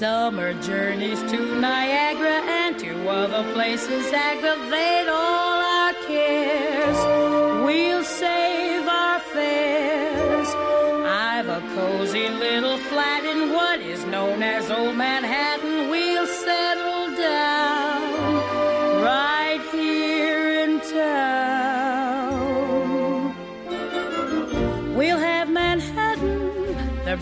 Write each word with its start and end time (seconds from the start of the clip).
Summer 0.00 0.54
journeys 0.62 1.20
to 1.30 1.60
Niagara 1.60 2.40
and 2.48 2.78
to 2.78 3.06
other 3.10 3.52
places 3.52 4.10
aggravate 4.14 5.08
all 5.10 5.29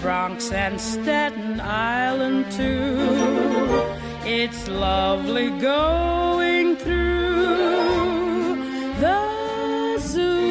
Bronx, 0.08 0.50
and 0.52 0.80
Staten 0.80 1.60
Island 1.60 2.50
too. 2.50 2.96
It's 4.24 4.66
lovely 4.68 5.50
going 5.60 6.76
through 6.76 8.56
the 9.04 9.98
zoo. 10.00 10.48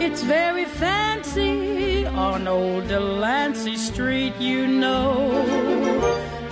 It's 0.00 0.22
very 0.22 0.64
fancy 0.64 2.06
on 2.06 2.46
old 2.46 2.86
Delancey 2.86 3.76
Street, 3.76 4.36
you 4.38 4.64
know. 4.68 5.44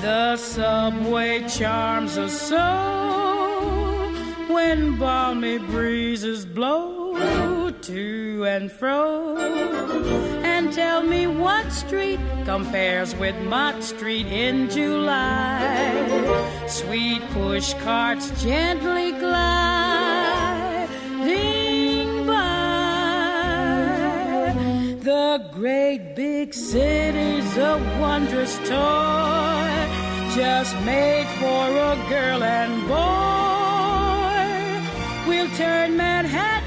The 0.00 0.36
subway 0.36 1.48
charms 1.48 2.18
us 2.18 2.40
so 2.40 2.66
when 4.52 4.98
balmy 4.98 5.58
breezes 5.58 6.44
blow 6.44 7.70
to 7.82 8.25
and 8.44 8.70
fro. 8.70 9.36
And 10.44 10.72
tell 10.72 11.02
me 11.02 11.26
what 11.26 11.72
street 11.72 12.20
compares 12.44 13.14
with 13.16 13.36
Mott 13.44 13.82
Street 13.82 14.26
in 14.26 14.68
July. 14.68 15.58
Sweet 16.66 17.22
push 17.30 17.74
carts 17.84 18.30
gently 18.42 19.12
gliding 19.12 19.46
by. 22.26 22.96
The 25.02 25.48
great 25.52 26.14
big 26.16 26.52
city's 26.52 27.56
a 27.56 27.78
wondrous 28.00 28.56
toy, 28.68 29.86
just 30.34 30.74
made 30.84 31.28
for 31.38 31.68
a 31.92 31.96
girl 32.08 32.42
and 32.42 32.88
boy. 32.88 33.26
We'll 35.28 35.50
turn 35.56 35.96
Manhattan 35.96 36.65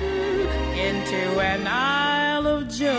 into 1.20 1.40
an 1.40 1.68
Isle 1.68 2.48
of 2.48 2.70
Joy. 2.70 2.90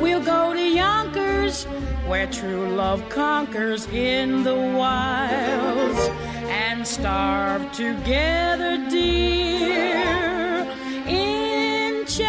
We'll 0.00 0.24
go 0.24 0.52
to 0.52 0.60
Yonkers, 0.60 1.64
where 2.06 2.26
true 2.26 2.68
love 2.68 3.08
conquers 3.08 3.86
in 3.86 4.42
the 4.42 4.54
wilds, 4.54 6.10
and 6.48 6.86
starve 6.86 7.70
together, 7.72 8.88
dear, 8.90 10.66
in 11.06 12.04
childs. 12.06 12.26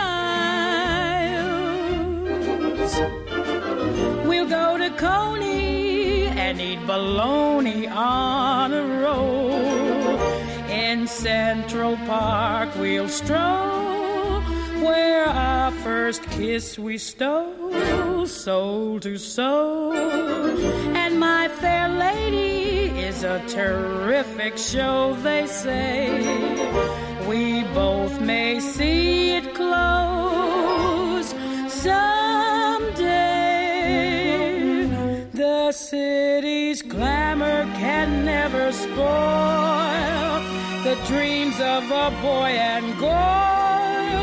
We'll 4.28 4.50
go 4.50 4.78
to 4.78 4.90
Coney 4.92 6.28
and 6.28 6.62
eat 6.62 6.86
bologna 6.86 7.88
on 7.88 8.74
a 8.74 9.02
roll. 9.02 9.67
Central 11.28 11.98
Park, 12.08 12.70
we'll 12.78 13.10
stroll 13.10 14.40
where 14.82 15.26
our 15.26 15.72
first 15.84 16.24
kiss 16.30 16.80
we 16.80 16.98
stole, 16.98 18.26
soul 18.26 18.98
to 19.02 19.18
soul. 19.18 19.92
And 20.96 21.20
my 21.20 21.50
fair 21.50 21.90
lady 21.90 22.98
is 22.98 23.26
a 23.26 23.46
terrific 23.46 24.58
show, 24.58 25.18
they 25.22 25.48
say. 25.48 26.22
We 27.28 27.64
both 27.74 28.22
may 28.22 28.62
see 28.62 29.32
it 29.32 29.54
close 29.54 31.28
someday. 31.68 33.18
The 35.34 35.74
city's 35.74 36.82
glamour 36.82 37.66
can 37.76 38.24
never 38.24 38.72
spoil 38.72 39.87
the 40.88 40.96
dreams 41.06 41.60
of 41.60 41.84
a 41.92 42.10
boy 42.22 42.52
and 42.74 42.98
girl. 42.98 44.18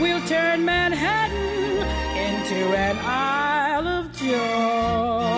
We'll 0.00 0.24
turn 0.26 0.64
Manhattan 0.64 1.84
into 2.28 2.74
an 2.74 2.96
Isle 3.04 3.86
of 3.86 4.06
Joy. 4.18 5.34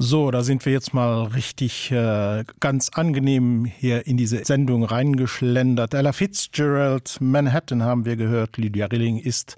So, 0.00 0.30
da 0.32 0.42
sind 0.42 0.64
wir 0.64 0.72
jetzt 0.72 0.94
mal 0.94 1.24
richtig 1.26 1.92
äh, 1.92 2.44
ganz 2.58 2.88
angenehm 2.92 3.66
hier 3.66 4.06
in 4.06 4.16
diese 4.16 4.44
Sendung 4.44 4.82
reingeschlendert. 4.82 5.94
Ella 5.94 6.12
Fitzgerald, 6.12 7.18
Manhattan 7.20 7.84
haben 7.84 8.04
wir 8.04 8.16
gehört. 8.16 8.56
Lydia 8.56 8.86
Rilling 8.86 9.18
ist 9.18 9.56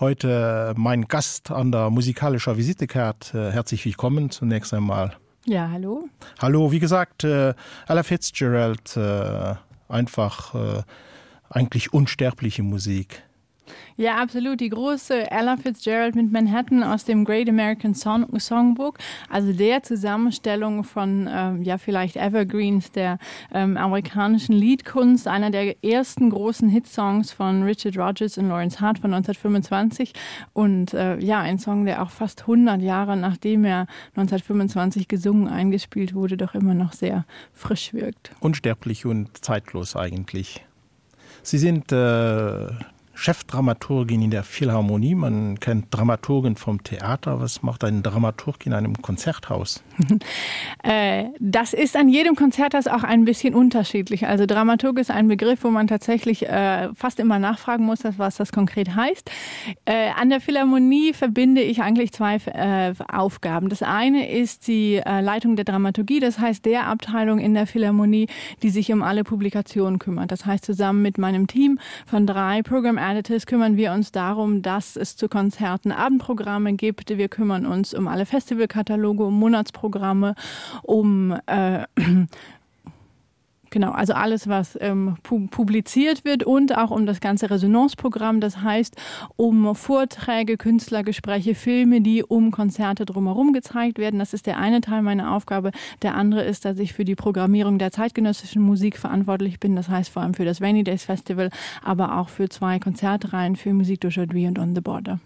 heute 0.00 0.74
mein 0.76 1.08
Gast 1.08 1.50
an 1.50 1.72
der 1.72 1.88
musikalischen 1.88 2.58
Visitekarte. 2.58 3.48
Äh, 3.48 3.52
herzlich 3.52 3.86
willkommen 3.86 4.30
zunächst 4.30 4.74
einmal. 4.74 5.16
Ja, 5.44 5.68
hallo. 5.70 6.08
Hallo, 6.40 6.70
wie 6.70 6.78
gesagt, 6.78 7.24
äh, 7.24 7.54
Ella 7.88 8.02
Fitzgerald, 8.04 8.96
äh, 8.96 9.54
einfach 9.88 10.54
äh, 10.54 10.82
eigentlich 11.50 11.92
unsterbliche 11.92 12.62
Musik. 12.62 13.24
Ja, 13.96 14.16
absolut. 14.16 14.60
Die 14.60 14.68
große 14.68 15.30
Ella 15.30 15.56
Fitzgerald 15.56 16.14
mit 16.14 16.32
Manhattan 16.32 16.82
aus 16.82 17.04
dem 17.04 17.24
Great 17.24 17.48
American 17.48 17.94
Song 17.94 18.26
Songbook, 18.38 18.98
also 19.28 19.52
der 19.52 19.82
Zusammenstellung 19.82 20.84
von 20.84 21.28
ähm, 21.30 21.62
ja 21.62 21.78
vielleicht 21.78 22.16
Evergreens 22.16 22.90
der 22.92 23.18
ähm, 23.52 23.76
amerikanischen 23.76 24.54
Liedkunst, 24.54 25.28
einer 25.28 25.50
der 25.50 25.84
ersten 25.84 26.30
großen 26.30 26.68
Hitsongs 26.68 27.32
von 27.32 27.62
Richard 27.62 27.96
Rogers 27.96 28.38
und 28.38 28.48
Lawrence 28.48 28.80
Hart 28.80 28.98
von 28.98 29.12
1925 29.12 30.12
und 30.52 30.94
äh, 30.94 31.18
ja 31.18 31.40
ein 31.40 31.58
Song, 31.58 31.84
der 31.84 32.02
auch 32.02 32.10
fast 32.10 32.42
100 32.42 32.80
Jahre 32.80 33.16
nachdem 33.16 33.64
er 33.64 33.86
1925 34.16 35.06
gesungen 35.06 35.48
eingespielt 35.48 36.14
wurde, 36.14 36.36
doch 36.36 36.54
immer 36.54 36.74
noch 36.74 36.92
sehr 36.92 37.24
frisch 37.52 37.92
wirkt. 37.92 38.32
Unsterblich 38.40 39.06
und 39.06 39.44
zeitlos 39.44 39.96
eigentlich. 39.96 40.64
Sie 41.42 41.58
sind 41.58 41.92
äh 41.92 42.68
Chefdramaturgin 43.22 44.20
in 44.20 44.30
der 44.32 44.42
Philharmonie. 44.42 45.14
Man 45.14 45.60
kennt 45.60 45.86
Dramaturgen 45.90 46.56
vom 46.56 46.82
Theater. 46.82 47.40
Was 47.40 47.62
macht 47.62 47.84
ein 47.84 48.02
Dramaturg 48.02 48.66
in 48.66 48.72
einem 48.72 49.00
Konzerthaus? 49.00 49.82
Äh, 50.84 51.26
das 51.38 51.74
ist 51.74 51.96
an 51.96 52.08
jedem 52.08 52.34
Konzerthaus 52.34 52.88
auch 52.88 53.04
ein 53.04 53.24
bisschen 53.24 53.54
unterschiedlich. 53.54 54.26
Also 54.26 54.46
Dramaturg 54.46 54.98
ist 54.98 55.12
ein 55.12 55.28
Begriff, 55.28 55.62
wo 55.62 55.70
man 55.70 55.86
tatsächlich 55.86 56.48
äh, 56.48 56.88
fast 56.94 57.20
immer 57.20 57.38
nachfragen 57.38 57.84
muss, 57.84 58.00
was 58.16 58.36
das 58.36 58.50
konkret 58.50 58.96
heißt. 58.96 59.30
Äh, 59.84 60.10
an 60.20 60.30
der 60.30 60.40
Philharmonie 60.40 61.12
verbinde 61.12 61.62
ich 61.62 61.82
eigentlich 61.82 62.12
zwei 62.12 62.40
Aufgaben. 63.12 63.68
Das 63.68 63.82
eine 63.82 64.28
ist 64.28 64.66
die 64.66 65.00
Leitung 65.04 65.54
der 65.54 65.64
Dramaturgie, 65.64 66.18
das 66.18 66.40
heißt 66.40 66.64
der 66.64 66.88
Abteilung 66.88 67.38
in 67.38 67.54
der 67.54 67.68
Philharmonie, 67.68 68.26
die 68.62 68.70
sich 68.70 68.92
um 68.92 69.02
alle 69.02 69.22
Publikationen 69.22 70.00
kümmert. 70.00 70.32
Das 70.32 70.46
heißt 70.46 70.64
zusammen 70.64 71.02
mit 71.02 71.18
meinem 71.18 71.46
Team 71.46 71.78
von 72.06 72.26
drei 72.26 72.62
Programm 72.62 72.98
Editors 73.12 73.44
kümmern 73.44 73.76
wir 73.76 73.92
uns 73.92 74.10
darum, 74.10 74.62
dass 74.62 74.96
es 74.96 75.16
zu 75.16 75.28
Konzerten 75.28 75.92
Abendprogramme 75.92 76.72
gibt. 76.72 77.10
Wir 77.10 77.28
kümmern 77.28 77.66
uns 77.66 77.92
um 77.92 78.08
alle 78.08 78.24
Festivalkataloge, 78.24 79.24
um 79.24 79.38
Monatsprogramme, 79.38 80.34
um 80.82 81.38
äh, 81.44 81.84
Genau, 83.72 83.92
also 83.92 84.12
alles, 84.12 84.48
was 84.48 84.78
ähm, 84.82 85.16
pu 85.22 85.46
publiziert 85.46 86.26
wird 86.26 86.44
und 86.44 86.76
auch 86.76 86.90
um 86.90 87.06
das 87.06 87.20
ganze 87.20 87.48
Resonanceprogramm, 87.48 88.38
das 88.38 88.60
heißt 88.60 88.94
um 89.36 89.74
Vorträge, 89.74 90.58
Künstlergespräche, 90.58 91.54
Filme, 91.54 92.02
die 92.02 92.22
um 92.22 92.50
Konzerte 92.50 93.06
drumherum 93.06 93.54
gezeigt 93.54 93.98
werden. 93.98 94.18
Das 94.18 94.34
ist 94.34 94.46
der 94.46 94.58
eine 94.58 94.82
Teil 94.82 95.00
meiner 95.00 95.34
Aufgabe. 95.34 95.70
Der 96.02 96.16
andere 96.16 96.44
ist, 96.44 96.66
dass 96.66 96.78
ich 96.78 96.92
für 96.92 97.06
die 97.06 97.14
Programmierung 97.14 97.78
der 97.78 97.92
zeitgenössischen 97.92 98.60
Musik 98.60 98.98
verantwortlich 98.98 99.58
bin. 99.58 99.74
Das 99.74 99.88
heißt 99.88 100.10
vor 100.10 100.20
allem 100.20 100.34
für 100.34 100.44
das 100.44 100.60
Rainy 100.60 100.84
Days 100.84 101.04
Festival, 101.04 101.48
aber 101.82 102.18
auch 102.18 102.28
für 102.28 102.50
zwei 102.50 102.78
Konzertreihen 102.78 103.56
für 103.56 103.72
Musik 103.72 104.04
Audrey 104.04 104.48
und 104.48 104.58
On 104.58 104.74
the 104.74 104.82
Border 104.82 105.18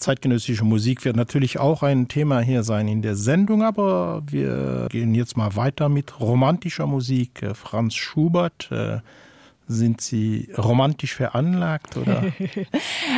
zeitgenössische 0.00 0.64
Musik 0.64 1.04
wird 1.04 1.16
natürlich 1.16 1.58
auch 1.58 1.82
ein 1.82 2.08
Thema 2.08 2.40
hier 2.40 2.62
sein 2.62 2.88
in 2.88 3.02
der 3.02 3.16
Sendung, 3.16 3.62
aber 3.62 4.22
wir 4.26 4.88
gehen 4.90 5.14
jetzt 5.14 5.36
mal 5.36 5.54
weiter 5.56 5.88
mit 5.88 6.18
romantischer 6.18 6.86
Musik. 6.86 7.44
Franz 7.54 7.94
Schubert, 7.94 8.70
Sind 9.72 10.00
Sie 10.00 10.48
romantisch 10.58 11.14
veranlagt 11.14 11.96
oder? 11.96 12.24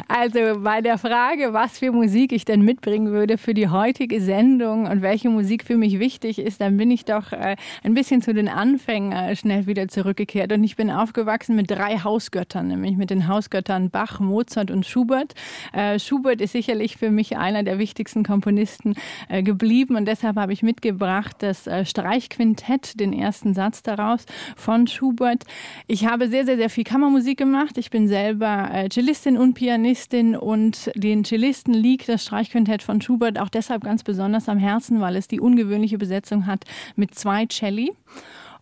Also 0.09 0.61
bei 0.61 0.83
der 0.83 0.99
Frage, 0.99 1.55
was 1.55 1.79
für 1.79 1.93
Musik 1.93 2.33
ich 2.33 2.45
denn 2.45 2.61
mitbringen 2.61 3.11
würde 3.11 3.39
für 3.39 3.55
die 3.55 3.69
heutige 3.69 4.21
Sendung 4.21 4.87
und 4.87 5.01
welche 5.01 5.31
Musik 5.31 5.65
für 5.65 5.79
mich 5.79 5.99
wichtig 5.99 6.39
ist, 6.39 6.61
dann 6.61 6.77
bin 6.77 6.91
ich 6.91 7.07
doch 7.07 7.33
äh, 7.33 7.57
ein 7.83 7.95
bisschen 7.95 8.21
zu 8.21 8.35
den 8.35 8.49
Anfängen 8.49 9.13
äh, 9.13 9.35
schnell 9.35 9.67
wieder 9.67 9.89
zurückgekehrt. 9.89 10.53
Und 10.53 10.63
ich 10.65 10.77
bin 10.77 10.91
aufgewachsen 10.91 11.57
mit 11.57 11.71
drei 11.71 11.99
Hausgöttern, 11.99 12.69
nämlich 12.69 12.99
mit 12.99 13.09
den 13.09 13.29
Hausgöttern 13.29 13.89
Bach, 13.89 14.21
Mozart 14.21 14.71
und 14.71 14.85
Schubert. 14.85 15.33
Äh, 15.73 15.99
Schubert 15.99 16.43
ist 16.43 16.53
sicherlich 16.53 16.99
für 16.99 17.11
mich 17.11 17.39
einer 17.39 17.63
der 17.63 17.79
wichtigsten 17.79 18.25
Komponisten 18.25 18.95
äh, 19.31 19.43
geblieben 19.43 19.97
und 19.97 20.07
deshalb 20.07 20.37
habe 20.37 20.53
ich 20.53 20.63
mitgebracht 20.63 21.37
das 21.39 21.67
äh, 21.67 21.87
Streichquintett, 21.87 23.01
den 23.01 23.15
ersten 23.15 23.55
Satz 23.55 23.83
daraus 23.83 24.27
von 24.57 24.87
Schubert. 24.87 25.45
Ich 25.87 26.07
habe 26.07 26.29
sehr 26.29 26.42
sehr, 26.43 26.57
sehr, 26.57 26.57
sehr 26.57 26.71
viel 26.71 26.83
Kammermusik 26.83 27.39
gemacht. 27.39 27.79
Ich 27.79 27.91
bin 27.91 28.09
selber 28.09 28.69
äh, 28.73 28.89
Cellistin 28.89 29.37
und 29.37 29.55
Pianistin 29.55 30.35
und 30.35 30.91
den 30.97 31.25
Cellisten 31.25 31.73
liegt 31.73 32.09
das 32.09 32.25
Streichquintett 32.25 32.83
von 32.83 33.01
Schubert 33.01 33.39
auch 33.39 33.49
deshalb 33.49 33.85
ganz 33.85 34.03
besonders 34.03 34.49
am 34.49 34.59
Herzen, 34.59 35.01
weil 35.01 35.15
es 35.15 35.29
die 35.29 35.39
ungewöhnliche 35.39 35.99
Besetzung 35.99 36.47
hat 36.47 36.65
mit 36.97 37.15
zwei 37.15 37.47
Celli. 37.47 37.93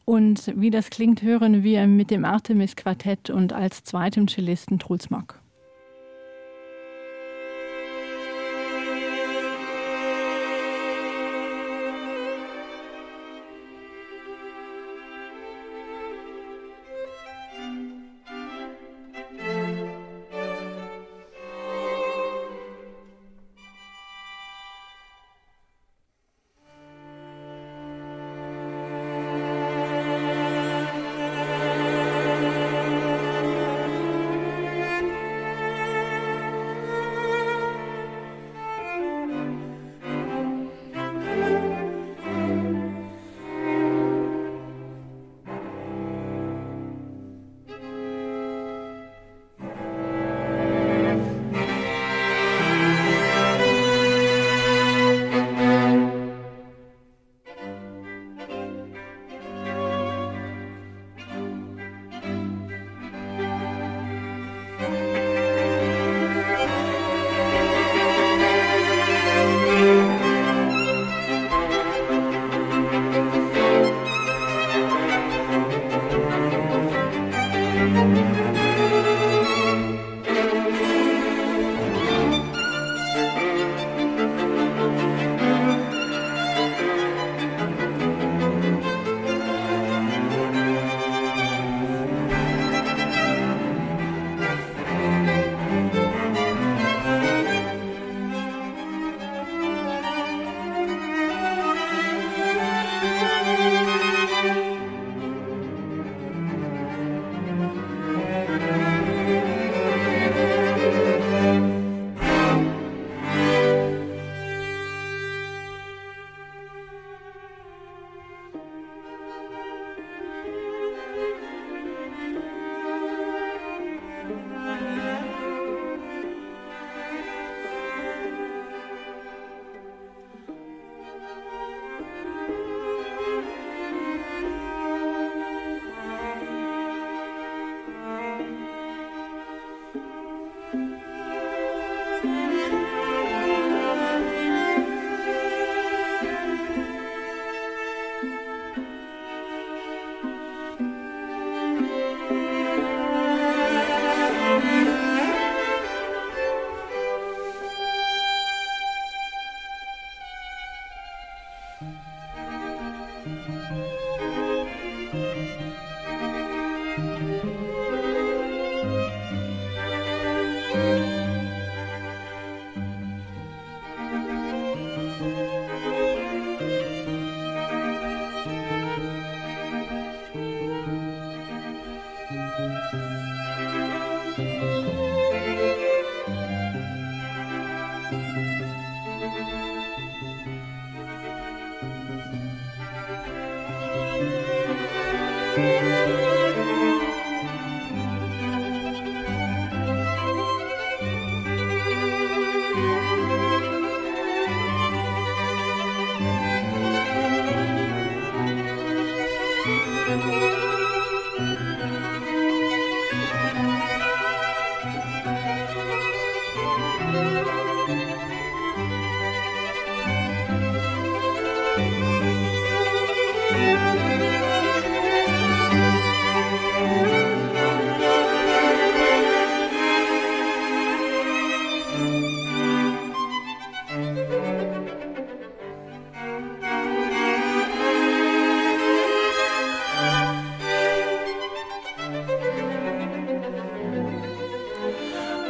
Und 0.05 0.53
wie 0.57 0.69
das 0.69 0.91
klingt, 0.91 1.23
hören 1.23 1.63
wir 1.63 1.87
mit 1.87 2.11
dem 2.11 2.27
Artemis 2.27 2.77
Quartett 2.77 3.31
und 3.31 3.55
als 3.55 3.83
zweitem 3.83 4.29
Cellisten 4.29 4.79
Trulsmock. 4.79 5.40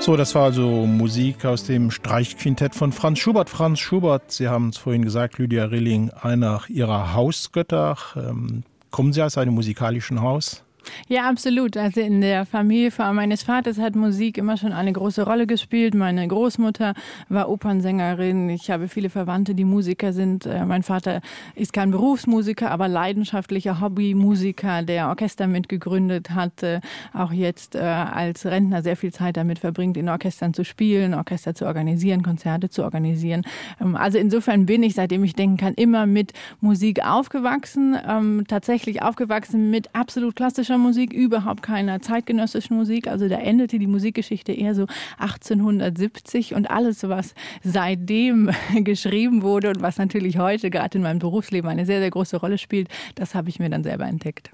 So, 0.01 0.17
das 0.17 0.35
war 0.35 0.45
also 0.45 0.87
Musik 0.87 1.45
aus 1.45 1.65
dem 1.65 1.91
Streichquintett 1.91 2.75
von 2.75 2.91
Franz 2.91 3.19
Schubert. 3.19 3.51
Franz 3.51 3.81
Schubert, 3.81 4.33
Sie 4.33 4.49
haben 4.49 4.71
es 4.71 4.79
vorhin 4.79 5.05
gesagt, 5.05 5.37
Lydia 5.37 5.67
Rilling, 5.67 6.11
einer 6.11 6.63
Ihrer 6.69 7.13
Hausgötter. 7.13 7.99
Ähm, 8.17 8.63
kommen 8.91 9.13
Sie 9.13 9.23
aus 9.23 9.37
einem 9.37 9.53
musikalischen 9.53 10.23
Haus? 10.23 10.65
Ja, 11.09 11.29
absolut. 11.29 11.77
Also 11.77 12.01
in 12.01 12.21
der 12.21 12.47
Familie 12.47 12.91
meines 13.13 13.43
Vaters 13.43 13.79
hat 13.79 13.97
Musik 13.97 14.39
immer 14.39 14.57
schon 14.57 14.73
eine 14.73 14.93
große 14.93 15.23
Rolle 15.23 15.47
gespielt. 15.47 15.95
Meine 15.95 16.27
Großmutter 16.27 16.95
war 17.29 17.49
Opernsängerin. 17.49 18.49
Ich 18.51 18.71
habe 18.71 18.89
viele 18.89 19.11
Verwandte, 19.11 19.55
die 19.55 19.65
Musiker 19.65 20.13
sind. 20.13 20.47
Äh, 20.47 20.65
mein 20.65 20.83
Vater 20.83 21.21
ist 21.55 21.73
kein 21.73 21.91
Berufsmusiker, 21.91 22.71
aber 22.71 22.89
leidenschaftlicher 22.89 23.81
Hobbymusiker, 23.81 24.83
der 24.83 25.09
Orchester 25.09 25.47
mitgegründet 25.47 26.31
hat, 26.31 26.65
auch 27.13 27.33
jetzt 27.33 27.75
äh, 27.75 27.81
als 27.81 28.47
Rentner 28.47 28.83
sehr 28.83 28.97
viel 28.97 29.13
Zeit 29.13 29.37
damit 29.37 29.59
verbringt, 29.59 29.97
in 29.97 30.09
Orchestern 30.09 30.55
zu 30.55 30.65
spielen, 30.65 31.15
Orchester 31.15 31.55
zu 31.55 31.67
organisieren, 31.67 32.23
Konzerte 32.23 32.71
zu 32.71 32.83
organisieren. 32.83 33.43
Ähm, 33.81 33.97
also 33.97 34.19
insofern 34.19 34.67
bin 34.67 34.83
ich, 34.83 34.95
seitdem 34.95 35.25
ich 35.25 35.35
denken 35.35 35.57
kann, 35.57 35.75
immer 35.75 36.07
mit 36.07 36.33
Musik 36.61 37.05
aufgewachsen, 37.05 37.97
ähm, 38.07 38.45
tatsächlich 38.49 39.03
aufgewachsen 39.03 39.71
mit 39.71 39.95
absolut 39.95 40.37
klassischer 40.37 40.79
Musik, 40.81 41.13
überhaupt 41.13 41.63
keiner 41.63 42.01
zeitgenössischen 42.01 42.77
Musik. 42.77 43.07
Also 43.07 43.29
da 43.29 43.37
endete 43.37 43.79
die 43.79 43.87
Musikgeschichte 43.87 44.53
eher 44.53 44.75
so 44.75 44.87
1870 45.19 46.55
und 46.55 46.71
alles, 46.71 47.09
was 47.09 47.35
seitdem 47.63 48.51
geschrieben 48.85 49.43
wurde 49.43 49.69
und 49.69 49.83
was 49.83 49.99
natürlich 49.99 50.39
heute 50.39 50.71
gerade 50.71 50.99
in 50.99 51.03
meinem 51.03 51.19
Berufsleben 51.19 51.71
eine 51.71 51.87
sehr, 51.87 52.01
sehr 52.01 52.11
große 52.11 52.37
Rolle 52.39 52.59
spielt, 52.59 52.89
das 53.15 53.35
habe 53.35 53.49
ich 53.49 53.59
mir 53.59 53.71
dann 53.71 53.85
selber 53.85 54.07
entdeckt. 54.07 54.51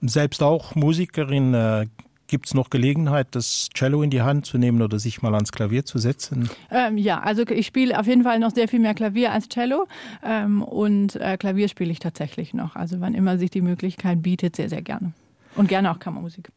Selbst 0.00 0.42
auch 0.42 0.74
Musikerin 0.74 1.54
äh, 1.54 1.86
Gibt 2.28 2.44
es 2.46 2.52
noch 2.52 2.68
Gelegenheit, 2.68 3.28
das 3.30 3.70
Cello 3.72 4.02
in 4.02 4.10
die 4.10 4.20
Hand 4.20 4.44
zu 4.44 4.58
nehmen 4.58 4.82
oder 4.82 4.98
sich 4.98 5.22
mal 5.22 5.34
ans 5.34 5.50
Klavier 5.50 5.86
zu 5.86 5.96
setzen? 5.96 6.50
Ähm, 6.70 6.98
ja, 6.98 7.20
also 7.20 7.42
ich 7.48 7.66
spiele 7.66 7.98
auf 7.98 8.06
jeden 8.06 8.22
Fall 8.22 8.38
noch 8.38 8.50
sehr 8.50 8.68
viel 8.68 8.80
mehr 8.80 8.92
Klavier 8.92 9.32
als 9.32 9.48
Cello 9.48 9.86
ähm, 10.22 10.62
und 10.62 11.16
äh, 11.16 11.38
Klavier 11.38 11.68
spiele 11.68 11.90
ich 11.90 12.00
tatsächlich 12.00 12.52
noch. 12.52 12.76
Also 12.76 13.00
wann 13.00 13.14
immer 13.14 13.38
sich 13.38 13.50
die 13.50 13.62
Möglichkeit 13.62 14.22
bietet, 14.22 14.56
sehr, 14.56 14.68
sehr 14.68 14.82
gerne. 14.82 15.14
Und 15.58 15.68
gerne 15.68 15.90
auch 15.90 15.98
Kammermusik. 15.98 16.50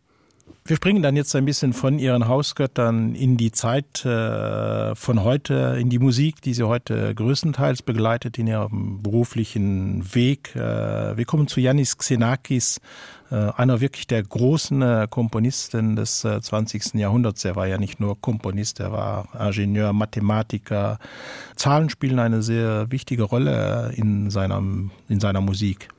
Wir 0.64 0.76
springen 0.76 1.02
dann 1.02 1.16
jetzt 1.16 1.36
ein 1.36 1.46
bisschen 1.46 1.74
von 1.74 1.98
Ihren 1.98 2.28
Hausgöttern 2.28 3.16
in 3.16 3.36
die 3.36 3.52
Zeit 3.52 4.06
äh, 4.06 4.94
von 4.94 5.24
heute, 5.24 5.78
in 5.80 5.90
die 5.90 5.98
Musik, 5.98 6.40
die 6.42 6.54
Sie 6.54 6.64
heute 6.64 7.16
größtenteils 7.16 7.82
begleitet 7.82 8.38
in 8.38 8.46
Ihrem 8.46 9.02
beruflichen 9.02 10.14
Weg. 10.14 10.56
Äh, 10.56 11.18
wir 11.18 11.26
kommen 11.26 11.48
zu 11.48 11.60
Yannis 11.60 11.98
Xenakis, 11.98 12.80
äh, 13.32 13.36
einer 13.36 13.82
wirklich 13.82 14.06
der 14.06 14.22
großen 14.22 15.10
Komponisten 15.10 15.96
des 15.96 16.22
20. 16.22 16.94
Jahrhunderts. 16.94 17.44
Er 17.44 17.56
war 17.56 17.66
ja 17.66 17.80
nicht 17.80 18.00
nur 18.00 18.22
Komponist, 18.22 18.80
er 18.82 18.92
war 18.92 19.30
Ingenieur, 19.48 19.94
Mathematiker. 19.94 21.00
Zahlen 21.56 21.90
spielen 21.90 22.20
eine 22.20 22.44
sehr 22.44 22.92
wichtige 22.92 23.24
Rolle 23.24 23.94
in 23.96 24.30
seiner, 24.30 24.62
in 25.10 25.20
seiner 25.20 25.42
Musik. 25.42 25.90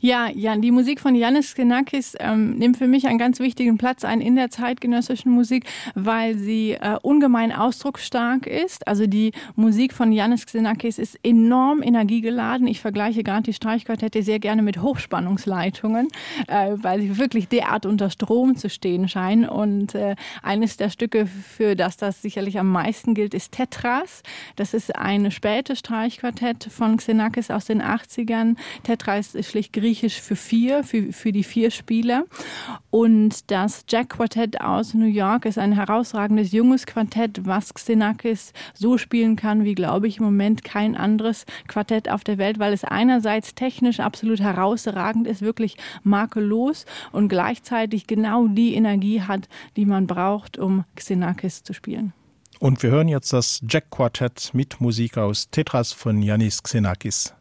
Ja, 0.00 0.28
ja, 0.28 0.56
die 0.56 0.70
Musik 0.70 1.00
von 1.00 1.14
Janis 1.14 1.54
Genakis 1.54 2.14
ähm, 2.20 2.56
nimmt 2.56 2.76
für 2.76 2.86
mich 2.86 3.06
einen 3.06 3.18
ganz 3.18 3.40
wichtigen 3.40 3.78
Platz 3.78 4.04
ein 4.04 4.20
in 4.20 4.36
der 4.36 4.50
zeitgenössischen 4.50 5.32
Musik, 5.32 5.64
weil 5.94 6.36
sie 6.36 6.72
äh, 6.72 6.98
ungemein 7.02 7.52
ausdrucksstark 7.52 8.46
ist. 8.46 8.86
Also 8.86 9.06
die 9.06 9.32
Musik 9.56 9.92
von 9.92 10.12
Janis 10.12 10.46
Xenakis 10.46 10.98
ist 10.98 11.18
enorm 11.22 11.82
energiegeladen. 11.82 12.66
Ich 12.66 12.80
vergleiche 12.80 13.24
gerade 13.24 13.42
die 13.42 13.52
Streichquartette 13.52 14.22
sehr 14.22 14.38
gerne 14.38 14.62
mit 14.62 14.80
Hochspannungsleitungen, 14.80 16.08
äh, 16.46 16.72
weil 16.76 17.00
sie 17.00 17.18
wirklich 17.18 17.48
derart 17.48 17.86
unter 17.86 18.10
Strom 18.10 18.56
zu 18.56 18.70
stehen 18.70 19.08
scheinen. 19.08 19.48
Und 19.48 19.94
äh, 19.94 20.14
eines 20.42 20.76
der 20.76 20.90
Stücke, 20.90 21.26
für 21.26 21.74
das 21.74 21.96
das 21.96 22.22
sicherlich 22.22 22.58
am 22.58 22.70
meisten 22.70 23.14
gilt, 23.14 23.34
ist 23.34 23.52
Tetras. 23.52 24.22
Das 24.54 24.74
ist 24.74 24.94
eine 24.94 25.30
späte 25.30 25.74
Streichquartett 25.74 26.64
von 26.64 26.98
Xenakis 26.98 27.50
aus 27.50 27.64
den 27.64 27.82
80ern. 27.82 28.56
Tetras 28.84 29.34
ist 29.34 29.55
schlicht 29.56 29.72
griechisch 29.72 30.20
für 30.20 30.36
vier, 30.36 30.84
für, 30.84 31.14
für 31.14 31.32
die 31.32 31.42
vier 31.42 31.70
Spieler. 31.70 32.24
Und 32.90 33.50
das 33.50 33.86
Jack 33.88 34.10
Quartett 34.10 34.60
aus 34.60 34.92
New 34.92 35.06
York 35.06 35.46
ist 35.46 35.56
ein 35.56 35.72
herausragendes 35.72 36.52
junges 36.52 36.84
Quartett, 36.84 37.46
was 37.46 37.72
Xenakis 37.72 38.52
so 38.74 38.98
spielen 38.98 39.34
kann, 39.34 39.64
wie 39.64 39.74
glaube 39.74 40.08
ich 40.08 40.18
im 40.18 40.24
Moment 40.24 40.62
kein 40.62 40.94
anderes 40.94 41.46
Quartett 41.68 42.10
auf 42.10 42.22
der 42.22 42.36
Welt, 42.36 42.58
weil 42.58 42.74
es 42.74 42.84
einerseits 42.84 43.54
technisch 43.54 43.98
absolut 43.98 44.40
herausragend 44.40 45.26
ist, 45.26 45.40
wirklich 45.40 45.78
makellos 46.02 46.84
und 47.12 47.28
gleichzeitig 47.28 48.06
genau 48.06 48.48
die 48.48 48.74
Energie 48.74 49.22
hat, 49.22 49.48
die 49.76 49.86
man 49.86 50.06
braucht, 50.06 50.58
um 50.58 50.84
Xenakis 50.96 51.62
zu 51.62 51.72
spielen. 51.72 52.12
Und 52.58 52.82
wir 52.82 52.90
hören 52.90 53.08
jetzt 53.08 53.32
das 53.32 53.62
Jack 53.66 53.90
Quartett 53.90 54.50
mit 54.52 54.82
Musik 54.82 55.16
aus 55.16 55.48
Tetras 55.48 55.92
von 55.92 56.20
Yanis 56.20 56.62
Xenakis. 56.62 57.32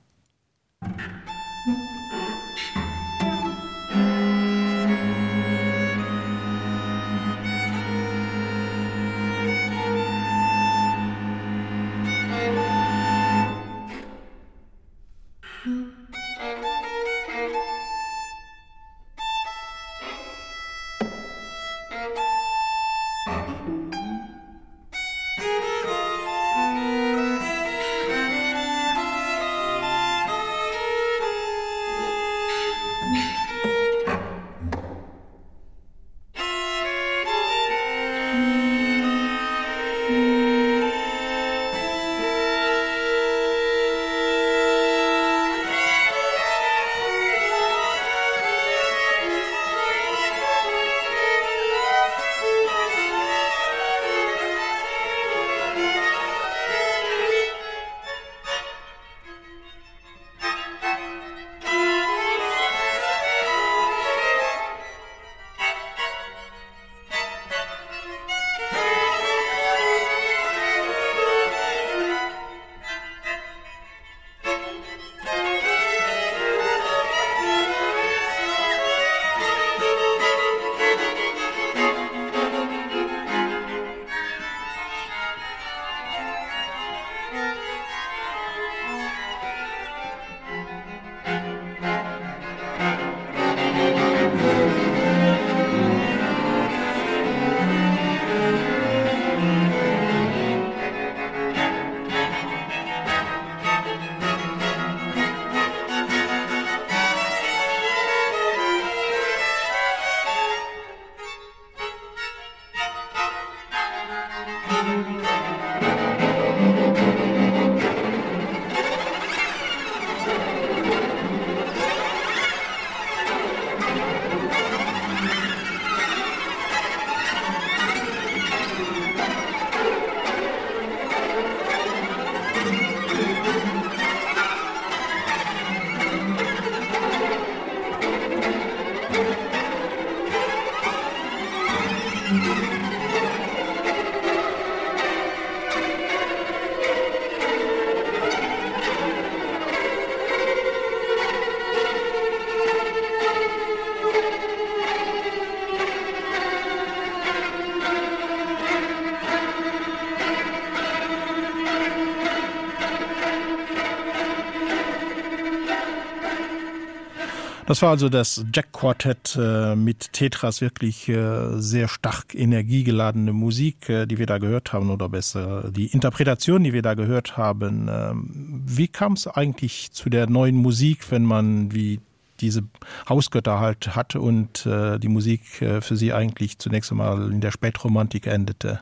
Das 167.75 167.81
war 167.81 167.89
also 167.89 168.07
das 168.07 168.45
Jack 168.53 168.71
Quartett 168.71 169.37
äh, 169.37 169.75
mit 169.75 170.13
Tetras 170.13 170.61
wirklich 170.61 171.09
äh, 171.09 171.59
sehr 171.59 171.89
stark 171.89 172.33
energiegeladene 172.33 173.33
Musik, 173.33 173.89
äh, 173.89 174.05
die 174.05 174.17
wir 174.17 174.27
da 174.27 174.37
gehört 174.37 174.71
haben 174.71 174.89
oder 174.89 175.09
besser 175.09 175.71
die 175.71 175.87
Interpretation, 175.87 176.63
die 176.63 176.71
wir 176.71 176.81
da 176.81 176.93
gehört 176.93 177.35
haben. 177.35 177.89
Äh, 177.89 178.13
wie 178.13 178.87
kam 178.87 179.11
es 179.11 179.27
eigentlich 179.27 179.91
zu 179.91 180.09
der 180.09 180.29
neuen 180.29 180.55
Musik, 180.55 181.11
wenn 181.11 181.25
man 181.25 181.73
wie 181.73 181.99
diese 182.39 182.63
Hausgötter 183.09 183.59
halt 183.59 183.93
hat 183.93 184.15
und 184.15 184.65
äh, 184.65 184.97
die 184.97 185.09
Musik 185.09 185.61
äh, 185.61 185.81
für 185.81 185.97
sie 185.97 186.13
eigentlich 186.13 186.59
zunächst 186.59 186.91
einmal 186.91 187.29
in 187.29 187.41
der 187.41 187.51
Spätromantik 187.51 188.25
endete? 188.25 188.79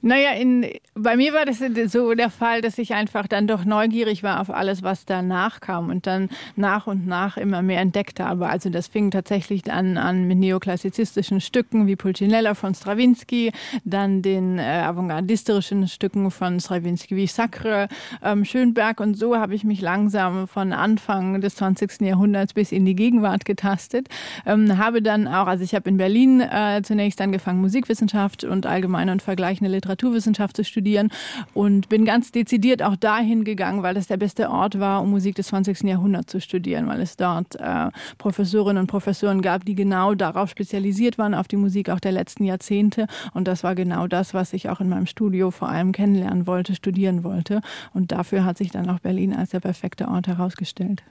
Naja, 0.00 0.30
in, 0.30 0.64
bei 0.94 1.16
mir 1.16 1.32
war 1.32 1.44
das 1.44 1.60
so 1.90 2.14
der 2.14 2.30
Fall, 2.30 2.60
dass 2.60 2.78
ich 2.78 2.94
einfach 2.94 3.26
dann 3.26 3.48
doch 3.48 3.64
neugierig 3.64 4.22
war 4.22 4.40
auf 4.40 4.48
alles, 4.48 4.84
was 4.84 5.06
danach 5.06 5.60
kam 5.60 5.90
und 5.90 6.06
dann 6.06 6.28
nach 6.54 6.86
und 6.86 7.08
nach 7.08 7.36
immer 7.36 7.62
mehr 7.62 7.80
entdeckt 7.80 8.20
habe. 8.20 8.48
Also 8.48 8.70
das 8.70 8.86
fing 8.86 9.10
tatsächlich 9.10 9.70
an 9.72 9.98
an 9.98 10.28
mit 10.28 10.38
neoklassizistischen 10.38 11.40
Stücken 11.40 11.88
wie 11.88 11.96
Pulcinella 11.96 12.54
von 12.54 12.74
Strawinski, 12.74 13.50
dann 13.84 14.22
den 14.22 14.60
äh, 14.60 14.62
avantgardistischen 14.62 15.88
Stücken 15.88 16.30
von 16.30 16.60
Strawinski 16.60 17.16
wie 17.16 17.26
Sacre, 17.26 17.88
ähm, 18.22 18.44
Schönberg 18.44 19.00
und 19.00 19.16
so 19.16 19.36
habe 19.36 19.56
ich 19.56 19.64
mich 19.64 19.80
langsam 19.80 20.46
von 20.46 20.72
Anfang 20.72 21.40
des 21.40 21.56
20. 21.56 22.02
Jahrhunderts 22.02 22.54
bis 22.54 22.70
in 22.70 22.86
die 22.86 22.94
Gegenwart 22.94 23.44
getastet. 23.44 24.08
Ähm, 24.46 24.78
habe 24.78 25.02
dann 25.02 25.26
auch, 25.26 25.48
also 25.48 25.64
ich 25.64 25.74
habe 25.74 25.88
in 25.88 25.96
Berlin 25.96 26.40
äh, 26.40 26.82
zunächst 26.84 27.20
angefangen 27.20 27.60
Musikwissenschaft 27.60 28.44
und 28.44 28.64
allgemeine 28.64 29.10
und 29.10 29.22
vergleichende 29.48 29.70
Literatur 29.70 29.88
Literaturwissenschaft 29.88 30.56
zu 30.56 30.64
studieren 30.64 31.10
und 31.54 31.88
bin 31.88 32.04
ganz 32.04 32.30
dezidiert 32.30 32.82
auch 32.82 32.96
dahin 32.96 33.44
gegangen, 33.44 33.82
weil 33.82 33.96
es 33.96 34.06
der 34.06 34.16
beste 34.16 34.50
Ort 34.50 34.78
war, 34.78 35.02
um 35.02 35.10
Musik 35.10 35.34
des 35.36 35.48
20. 35.48 35.82
Jahrhunderts 35.82 36.30
zu 36.30 36.40
studieren, 36.40 36.86
weil 36.86 37.00
es 37.00 37.16
dort 37.16 37.56
äh, 37.56 37.90
Professorinnen 38.18 38.82
und 38.82 38.86
Professoren 38.86 39.42
gab, 39.42 39.64
die 39.64 39.74
genau 39.74 40.14
darauf 40.14 40.50
spezialisiert 40.50 41.18
waren 41.18 41.34
auf 41.34 41.48
die 41.48 41.56
Musik 41.56 41.90
auch 41.90 42.00
der 42.00 42.12
letzten 42.12 42.44
Jahrzehnte 42.44 43.06
und 43.34 43.48
das 43.48 43.64
war 43.64 43.74
genau 43.74 44.06
das, 44.06 44.34
was 44.34 44.52
ich 44.52 44.68
auch 44.68 44.80
in 44.80 44.88
meinem 44.88 45.06
Studio 45.06 45.50
vor 45.50 45.68
allem 45.68 45.92
kennenlernen 45.92 46.46
wollte, 46.46 46.74
studieren 46.74 47.24
wollte 47.24 47.60
und 47.94 48.12
dafür 48.12 48.44
hat 48.44 48.58
sich 48.58 48.70
dann 48.70 48.90
auch 48.90 49.00
Berlin 49.00 49.34
als 49.34 49.50
der 49.50 49.60
perfekte 49.60 50.08
Ort 50.08 50.26
herausgestellt. 50.26 51.02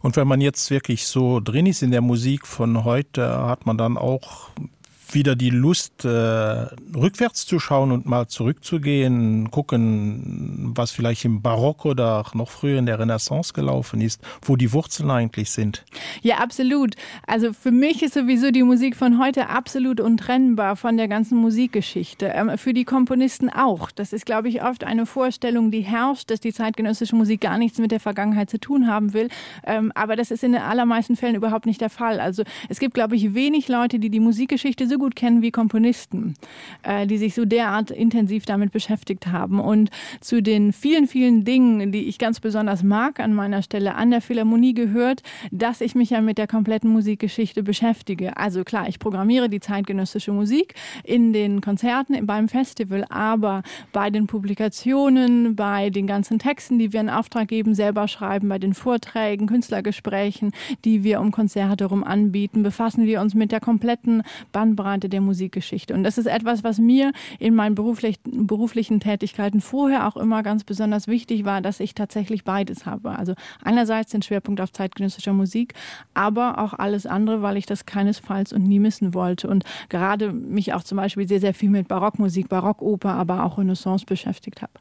Und 0.00 0.16
wenn 0.16 0.26
man 0.26 0.40
jetzt 0.40 0.70
wirklich 0.70 1.06
so 1.06 1.40
drin 1.40 1.66
ist 1.66 1.82
in 1.82 1.90
der 1.90 2.00
Musik 2.00 2.46
von 2.46 2.84
heute, 2.84 3.46
hat 3.46 3.66
man 3.66 3.78
dann 3.78 3.96
auch 3.96 4.50
wieder 5.14 5.36
die 5.36 5.50
Lust 5.50 6.04
äh, 6.04 6.08
rückwärts 6.08 7.46
zu 7.46 7.58
schauen 7.58 7.92
und 7.92 8.06
mal 8.06 8.26
zurückzugehen, 8.28 9.50
gucken, 9.50 10.72
was 10.74 10.90
vielleicht 10.90 11.24
im 11.24 11.42
Barock 11.42 11.84
oder 11.84 12.24
noch 12.34 12.50
früher 12.50 12.78
in 12.78 12.86
der 12.86 12.98
Renaissance 12.98 13.52
gelaufen 13.52 14.00
ist, 14.00 14.22
wo 14.42 14.56
die 14.56 14.72
Wurzeln 14.72 15.10
eigentlich 15.10 15.50
sind. 15.50 15.84
Ja 16.22 16.38
absolut. 16.38 16.94
Also 17.26 17.52
für 17.52 17.70
mich 17.70 18.02
ist 18.02 18.14
sowieso 18.14 18.50
die 18.50 18.62
Musik 18.62 18.96
von 18.96 19.22
heute 19.22 19.48
absolut 19.48 20.00
untrennbar 20.00 20.76
von 20.76 20.96
der 20.96 21.08
ganzen 21.08 21.38
Musikgeschichte. 21.38 22.26
Ähm, 22.26 22.56
für 22.56 22.72
die 22.72 22.84
Komponisten 22.84 23.50
auch. 23.50 23.90
Das 23.90 24.12
ist 24.12 24.26
glaube 24.26 24.48
ich 24.48 24.62
oft 24.62 24.84
eine 24.84 25.06
Vorstellung, 25.06 25.70
die 25.70 25.80
herrscht, 25.80 26.30
dass 26.30 26.40
die 26.40 26.52
zeitgenössische 26.52 27.16
Musik 27.16 27.40
gar 27.40 27.58
nichts 27.58 27.78
mit 27.78 27.90
der 27.90 28.00
Vergangenheit 28.00 28.50
zu 28.50 28.58
tun 28.58 28.86
haben 28.86 29.12
will. 29.12 29.28
Ähm, 29.64 29.92
aber 29.94 30.16
das 30.16 30.30
ist 30.30 30.44
in 30.44 30.52
den 30.52 30.62
allermeisten 30.62 31.16
Fällen 31.16 31.34
überhaupt 31.34 31.66
nicht 31.66 31.80
der 31.80 31.90
Fall. 31.90 32.20
Also 32.20 32.44
es 32.68 32.78
gibt 32.78 32.94
glaube 32.94 33.16
ich 33.16 33.34
wenig 33.34 33.68
Leute, 33.68 33.98
die 33.98 34.10
die 34.10 34.20
Musikgeschichte 34.20 34.88
so 34.88 35.01
gut 35.02 35.16
kennen 35.16 35.42
wie 35.42 35.50
Komponisten, 35.50 36.34
äh, 36.84 37.08
die 37.08 37.18
sich 37.18 37.34
so 37.34 37.44
derart 37.44 37.90
intensiv 37.90 38.46
damit 38.46 38.70
beschäftigt 38.70 39.26
haben. 39.26 39.58
Und 39.58 39.90
zu 40.20 40.40
den 40.40 40.72
vielen, 40.72 41.08
vielen 41.08 41.44
Dingen, 41.44 41.90
die 41.90 42.06
ich 42.06 42.18
ganz 42.18 42.38
besonders 42.38 42.84
mag 42.84 43.18
an 43.18 43.34
meiner 43.34 43.62
Stelle 43.62 43.96
an 43.96 44.12
der 44.12 44.20
Philharmonie 44.20 44.74
gehört, 44.74 45.24
dass 45.50 45.80
ich 45.80 45.96
mich 45.96 46.10
ja 46.10 46.20
mit 46.20 46.38
der 46.38 46.46
kompletten 46.46 46.88
Musikgeschichte 46.88 47.64
beschäftige. 47.64 48.36
Also 48.36 48.62
klar, 48.62 48.88
ich 48.88 49.00
programmiere 49.00 49.48
die 49.48 49.58
zeitgenössische 49.58 50.30
Musik 50.30 50.74
in 51.02 51.32
den 51.32 51.60
Konzerten, 51.60 52.24
beim 52.24 52.48
Festival, 52.48 53.04
aber 53.08 53.64
bei 53.92 54.08
den 54.10 54.28
Publikationen, 54.28 55.56
bei 55.56 55.90
den 55.90 56.06
ganzen 56.06 56.38
Texten, 56.38 56.78
die 56.78 56.92
wir 56.92 57.00
in 57.00 57.10
Auftrag 57.10 57.48
geben, 57.48 57.74
selber 57.74 58.06
schreiben, 58.06 58.48
bei 58.48 58.60
den 58.60 58.72
Vorträgen, 58.72 59.48
Künstlergesprächen, 59.48 60.52
die 60.84 61.02
wir 61.02 61.20
um 61.20 61.32
Konzerte 61.32 61.82
herum 61.82 62.04
anbieten, 62.04 62.62
befassen 62.62 63.04
wir 63.04 63.20
uns 63.20 63.34
mit 63.34 63.50
der 63.50 63.58
kompletten 63.58 64.22
Bandbreite 64.52 64.91
Breite 64.92 65.08
der 65.08 65.20
Musikgeschichte. 65.20 65.94
Und 65.94 66.04
das 66.04 66.18
ist 66.18 66.26
etwas, 66.26 66.64
was 66.64 66.78
mir 66.78 67.12
in 67.38 67.54
meinen 67.54 67.74
beruflichen, 67.74 68.46
beruflichen 68.46 69.00
Tätigkeiten 69.00 69.60
vorher 69.60 70.06
auch 70.06 70.16
immer 70.16 70.42
ganz 70.42 70.64
besonders 70.64 71.08
wichtig 71.08 71.44
war, 71.44 71.60
dass 71.60 71.80
ich 71.80 71.94
tatsächlich 71.94 72.44
beides 72.44 72.84
habe. 72.84 73.18
Also 73.18 73.34
einerseits 73.64 74.12
den 74.12 74.22
Schwerpunkt 74.22 74.60
auf 74.60 74.70
zeitgenössischer 74.72 75.32
Musik, 75.32 75.74
aber 76.12 76.58
auch 76.58 76.74
alles 76.74 77.06
andere, 77.06 77.40
weil 77.42 77.56
ich 77.56 77.66
das 77.66 77.86
keinesfalls 77.86 78.52
und 78.52 78.64
nie 78.64 78.78
missen 78.78 79.14
wollte 79.14 79.48
und 79.48 79.64
gerade 79.88 80.32
mich 80.32 80.74
auch 80.74 80.82
zum 80.82 80.96
Beispiel 80.96 81.26
sehr, 81.26 81.40
sehr 81.40 81.54
viel 81.54 81.70
mit 81.70 81.88
Barockmusik, 81.88 82.48
Barockoper, 82.48 83.14
aber 83.14 83.44
auch 83.44 83.58
Renaissance 83.58 84.04
beschäftigt 84.04 84.60
habe. 84.60 84.72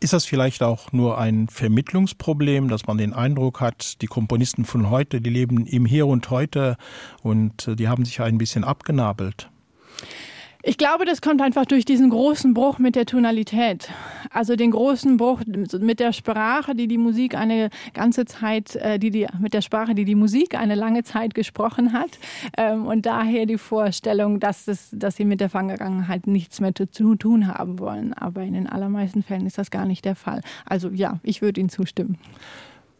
Ist 0.00 0.12
das 0.12 0.24
vielleicht 0.24 0.64
auch 0.64 0.90
nur 0.90 1.18
ein 1.18 1.46
Vermittlungsproblem, 1.46 2.68
dass 2.68 2.88
man 2.88 2.98
den 2.98 3.12
Eindruck 3.12 3.60
hat, 3.60 4.02
die 4.02 4.08
Komponisten 4.08 4.64
von 4.64 4.90
heute, 4.90 5.20
die 5.20 5.30
leben 5.30 5.64
im 5.66 5.86
Hier 5.86 6.08
und 6.08 6.28
heute 6.30 6.76
und 7.22 7.68
äh, 7.68 7.76
die 7.76 7.86
haben 7.86 8.04
sich 8.04 8.20
ein 8.20 8.38
bisschen 8.38 8.64
abgenabelt? 8.64 9.51
Ich 10.64 10.78
glaube, 10.78 11.04
das 11.04 11.20
kommt 11.20 11.42
einfach 11.42 11.66
durch 11.66 11.84
diesen 11.84 12.08
großen 12.08 12.54
Bruch 12.54 12.78
mit 12.78 12.94
der 12.94 13.04
Tonalität. 13.04 13.90
Also 14.30 14.54
den 14.54 14.70
großen 14.70 15.16
Bruch 15.16 15.40
mit 15.80 15.98
der 15.98 16.12
Sprache, 16.12 16.76
die 16.76 16.86
die 16.86 16.98
Musik 16.98 17.34
eine 17.34 17.68
ganze 17.94 18.26
Zeit, 18.26 18.76
äh, 18.76 19.00
die 19.00 19.10
die 19.10 19.26
mit 19.40 19.54
der 19.54 19.60
Sprache, 19.60 19.96
die 19.96 20.04
die 20.04 20.14
Musik 20.14 20.54
eine 20.54 20.76
lange 20.76 21.02
Zeit 21.02 21.34
gesprochen 21.34 21.92
hat. 21.92 22.10
Ähm, 22.56 22.86
und 22.86 23.06
daher 23.06 23.46
die 23.46 23.58
Vorstellung, 23.58 24.38
dass, 24.38 24.68
es, 24.68 24.90
dass 24.92 25.16
sie 25.16 25.24
mit 25.24 25.40
der 25.40 25.50
Fangegangenheit 25.50 26.28
nichts 26.28 26.60
mehr 26.60 26.72
zu 26.76 27.16
tun 27.16 27.48
haben 27.48 27.80
wollen. 27.80 28.14
Aber 28.14 28.42
in 28.42 28.54
den 28.54 28.68
allermeisten 28.68 29.24
Fällen 29.24 29.46
ist 29.46 29.58
das 29.58 29.72
gar 29.72 29.84
nicht 29.84 30.04
der 30.04 30.14
Fall. 30.14 30.42
Also 30.64 30.90
ja, 30.90 31.18
ich 31.24 31.42
würde 31.42 31.60
Ihnen 31.60 31.70
zustimmen. 31.70 32.18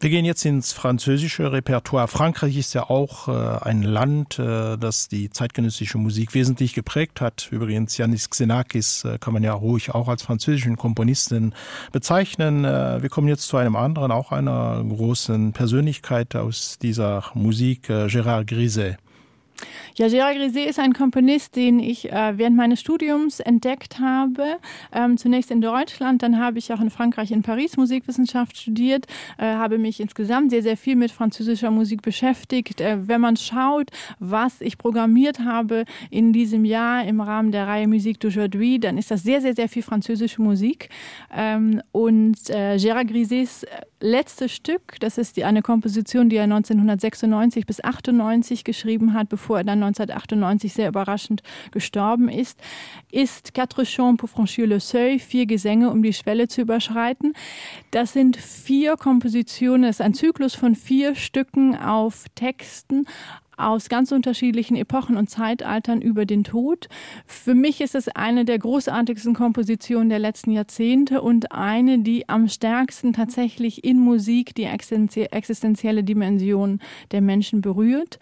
Wir 0.03 0.09
gehen 0.09 0.25
jetzt 0.25 0.43
ins 0.43 0.73
französische 0.73 1.53
Repertoire. 1.53 2.09
Frankreich 2.09 2.57
ist 2.57 2.73
ja 2.73 2.89
auch 2.89 3.29
äh, 3.29 3.63
ein 3.63 3.83
Land, 3.83 4.37
äh, 4.37 4.77
das 4.77 5.07
die 5.07 5.29
zeitgenössische 5.29 5.97
Musik 5.97 6.33
wesentlich 6.33 6.73
geprägt 6.73 7.21
hat. 7.21 7.47
Übrigens 7.51 7.97
Janis 7.97 8.29
Xenakis 8.29 9.05
äh, 9.05 9.17
kann 9.17 9.31
man 9.31 9.43
ja 9.43 9.53
ruhig 9.53 9.95
auch 9.95 10.09
als 10.09 10.21
französischen 10.21 10.75
Komponisten 10.75 11.55
bezeichnen. 11.93 12.65
Äh, 12.65 13.01
wir 13.01 13.07
kommen 13.07 13.29
jetzt 13.29 13.47
zu 13.47 13.55
einem 13.55 13.77
anderen, 13.77 14.11
auch 14.11 14.33
einer 14.33 14.83
großen 14.83 15.53
Persönlichkeit 15.53 16.35
aus 16.35 16.77
dieser 16.79 17.23
Musik, 17.33 17.89
äh, 17.89 18.07
Gérard 18.07 18.47
Griset. 18.47 18.97
Ja, 19.95 20.07
Gérard 20.07 20.33
Griset 20.37 20.67
ist 20.67 20.79
ein 20.79 20.93
Komponist, 20.93 21.55
den 21.55 21.77
ich 21.79 22.11
äh, 22.11 22.35
während 22.35 22.55
meines 22.55 22.79
Studiums 22.79 23.39
entdeckt 23.39 23.99
habe. 23.99 24.57
Ähm, 24.91 25.17
zunächst 25.17 25.51
in 25.51 25.61
Deutschland, 25.61 26.23
dann 26.23 26.39
habe 26.39 26.57
ich 26.57 26.73
auch 26.73 26.81
in 26.81 26.89
Frankreich 26.89 27.29
in 27.29 27.43
Paris 27.43 27.77
Musikwissenschaft 27.77 28.57
studiert, 28.57 29.05
äh, 29.37 29.43
habe 29.43 29.77
mich 29.77 29.99
insgesamt 29.99 30.49
sehr, 30.49 30.63
sehr 30.63 30.77
viel 30.77 30.95
mit 30.95 31.11
französischer 31.11 31.69
Musik 31.69 32.01
beschäftigt. 32.01 32.81
Äh, 32.81 33.07
wenn 33.07 33.21
man 33.21 33.37
schaut, 33.37 33.91
was 34.17 34.61
ich 34.61 34.79
programmiert 34.79 35.41
habe 35.41 35.85
in 36.09 36.33
diesem 36.33 36.65
Jahr 36.65 37.05
im 37.05 37.21
Rahmen 37.21 37.51
der 37.51 37.67
Reihe 37.67 37.87
Musik 37.87 38.17
d'aujourd'hui, 38.17 38.79
dann 38.79 38.97
ist 38.97 39.11
das 39.11 39.21
sehr, 39.21 39.41
sehr, 39.41 39.53
sehr 39.53 39.69
viel 39.69 39.83
französische 39.83 40.41
Musik. 40.41 40.89
Ähm, 41.31 41.83
und 41.91 42.49
äh, 42.49 42.77
Gérard 42.77 43.05
Grisets 43.05 43.63
letzte 43.99 44.49
Stück, 44.49 44.99
das 44.99 45.19
ist 45.19 45.37
die, 45.37 45.45
eine 45.45 45.61
Komposition, 45.61 46.29
die 46.29 46.35
er 46.35 46.43
1996 46.43 47.67
bis 47.67 47.83
98 47.83 48.63
geschrieben 48.63 49.13
hat, 49.13 49.29
bevor 49.29 49.59
er 49.59 49.63
dann 49.63 49.82
1998 49.83 50.73
sehr 50.73 50.89
überraschend 50.89 51.43
gestorben 51.71 52.29
ist, 52.29 52.59
ist 53.11 53.53
Quatre 53.53 53.85
Chants 53.85 54.19
pour 54.19 54.29
franchir 54.29 54.67
le 54.67 54.79
Seuil, 54.79 55.19
vier 55.19 55.45
Gesänge, 55.45 55.89
um 55.89 56.01
die 56.03 56.13
Schwelle 56.13 56.47
zu 56.47 56.61
überschreiten. 56.61 57.33
Das 57.91 58.13
sind 58.13 58.37
vier 58.37 58.97
Kompositionen, 58.97 59.83
es 59.83 59.99
ist 59.99 60.01
ein 60.01 60.13
Zyklus 60.13 60.55
von 60.55 60.75
vier 60.75 61.15
Stücken 61.15 61.75
auf 61.77 62.25
Texten, 62.35 63.05
aus 63.57 63.89
ganz 63.89 64.11
unterschiedlichen 64.11 64.75
Epochen 64.75 65.17
und 65.17 65.29
Zeitaltern 65.29 66.01
über 66.01 66.25
den 66.25 66.43
Tod. 66.43 66.87
Für 67.25 67.55
mich 67.55 67.81
ist 67.81 67.95
es 67.95 68.07
eine 68.09 68.45
der 68.45 68.59
großartigsten 68.59 69.33
Kompositionen 69.33 70.09
der 70.09 70.19
letzten 70.19 70.51
Jahrzehnte 70.51 71.21
und 71.21 71.51
eine, 71.51 71.99
die 71.99 72.27
am 72.29 72.47
stärksten 72.47 73.13
tatsächlich 73.13 73.83
in 73.83 73.99
Musik 73.99 74.55
die 74.55 74.65
existenzielle 74.65 76.03
Dimension 76.03 76.79
der 77.11 77.21
Menschen 77.21 77.61
berührt. 77.61 78.19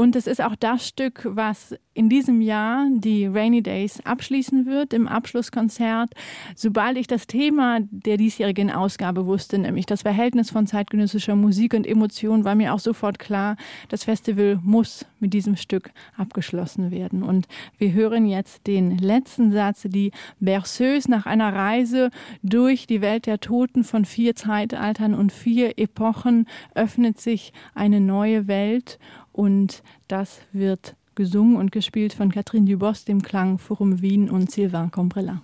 Und 0.00 0.16
es 0.16 0.26
ist 0.26 0.40
auch 0.40 0.56
das 0.56 0.88
Stück, 0.88 1.28
was 1.28 1.74
in 1.92 2.08
diesem 2.08 2.40
Jahr 2.40 2.86
die 2.90 3.26
Rainy 3.26 3.62
Days 3.62 4.00
abschließen 4.02 4.64
wird 4.64 4.94
im 4.94 5.06
Abschlusskonzert. 5.06 6.14
Sobald 6.56 6.96
ich 6.96 7.06
das 7.06 7.26
Thema 7.26 7.80
der 7.90 8.16
diesjährigen 8.16 8.70
Ausgabe 8.70 9.26
wusste, 9.26 9.58
nämlich 9.58 9.84
das 9.84 10.00
Verhältnis 10.00 10.50
von 10.50 10.66
zeitgenössischer 10.66 11.36
Musik 11.36 11.74
und 11.74 11.86
Emotion, 11.86 12.46
war 12.46 12.54
mir 12.54 12.72
auch 12.72 12.78
sofort 12.78 13.18
klar, 13.18 13.56
das 13.90 14.04
Festival 14.04 14.58
muss 14.62 15.04
mit 15.18 15.34
diesem 15.34 15.56
Stück 15.56 15.90
abgeschlossen 16.16 16.90
werden. 16.90 17.22
Und 17.22 17.46
wir 17.76 17.92
hören 17.92 18.24
jetzt 18.24 18.66
den 18.66 18.96
letzten 18.96 19.52
Satz, 19.52 19.82
die 19.86 20.12
Berceuse 20.38 21.10
nach 21.10 21.26
einer 21.26 21.52
Reise 21.52 22.08
durch 22.42 22.86
die 22.86 23.02
Welt 23.02 23.26
der 23.26 23.38
Toten 23.38 23.84
von 23.84 24.06
vier 24.06 24.34
Zeitaltern 24.34 25.12
und 25.12 25.30
vier 25.30 25.78
Epochen 25.78 26.46
öffnet 26.74 27.20
sich 27.20 27.52
eine 27.74 28.00
neue 28.00 28.48
Welt 28.48 28.98
und 29.40 29.82
das 30.06 30.42
wird 30.52 30.96
gesungen 31.14 31.56
und 31.56 31.72
gespielt 31.72 32.12
von 32.12 32.30
Catherine 32.30 32.70
Dubos, 32.70 33.06
dem 33.06 33.22
Klang 33.22 33.56
Forum 33.56 34.02
Wien 34.02 34.28
und 34.28 34.50
Sylvain 34.50 34.90
Combrella. 34.90 35.40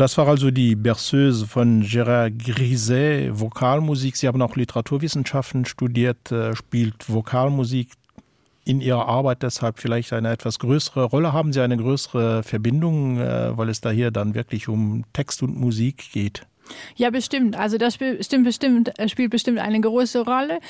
Das 0.00 0.16
war 0.16 0.26
also 0.28 0.50
die 0.50 0.76
Berceuse 0.76 1.46
von 1.46 1.82
Gérard 1.82 2.30
Griset, 2.42 3.38
Vokalmusik. 3.38 4.16
Sie 4.16 4.28
haben 4.28 4.40
auch 4.40 4.56
Literaturwissenschaften 4.56 5.66
studiert, 5.66 6.32
äh, 6.32 6.56
spielt 6.56 7.10
Vokalmusik 7.10 7.90
in 8.64 8.80
Ihrer 8.80 9.06
Arbeit 9.06 9.42
deshalb 9.42 9.78
vielleicht 9.78 10.14
eine 10.14 10.30
etwas 10.30 10.58
größere 10.58 11.04
Rolle. 11.04 11.34
Haben 11.34 11.52
Sie 11.52 11.60
eine 11.60 11.76
größere 11.76 12.42
Verbindung, 12.44 13.18
äh, 13.18 13.54
weil 13.58 13.68
es 13.68 13.82
da 13.82 13.90
hier 13.90 14.10
dann 14.10 14.34
wirklich 14.34 14.68
um 14.68 15.04
Text 15.12 15.42
und 15.42 15.54
Musik 15.54 16.10
geht? 16.14 16.46
Ja 16.96 17.10
bestimmt. 17.10 17.58
Also 17.58 17.76
das 17.76 17.96
stimmt 17.96 18.44
bestimmt, 18.44 18.90
spielt 19.08 19.30
bestimmt 19.30 19.58
eine 19.58 19.82
große 19.82 20.24
Rolle 20.24 20.60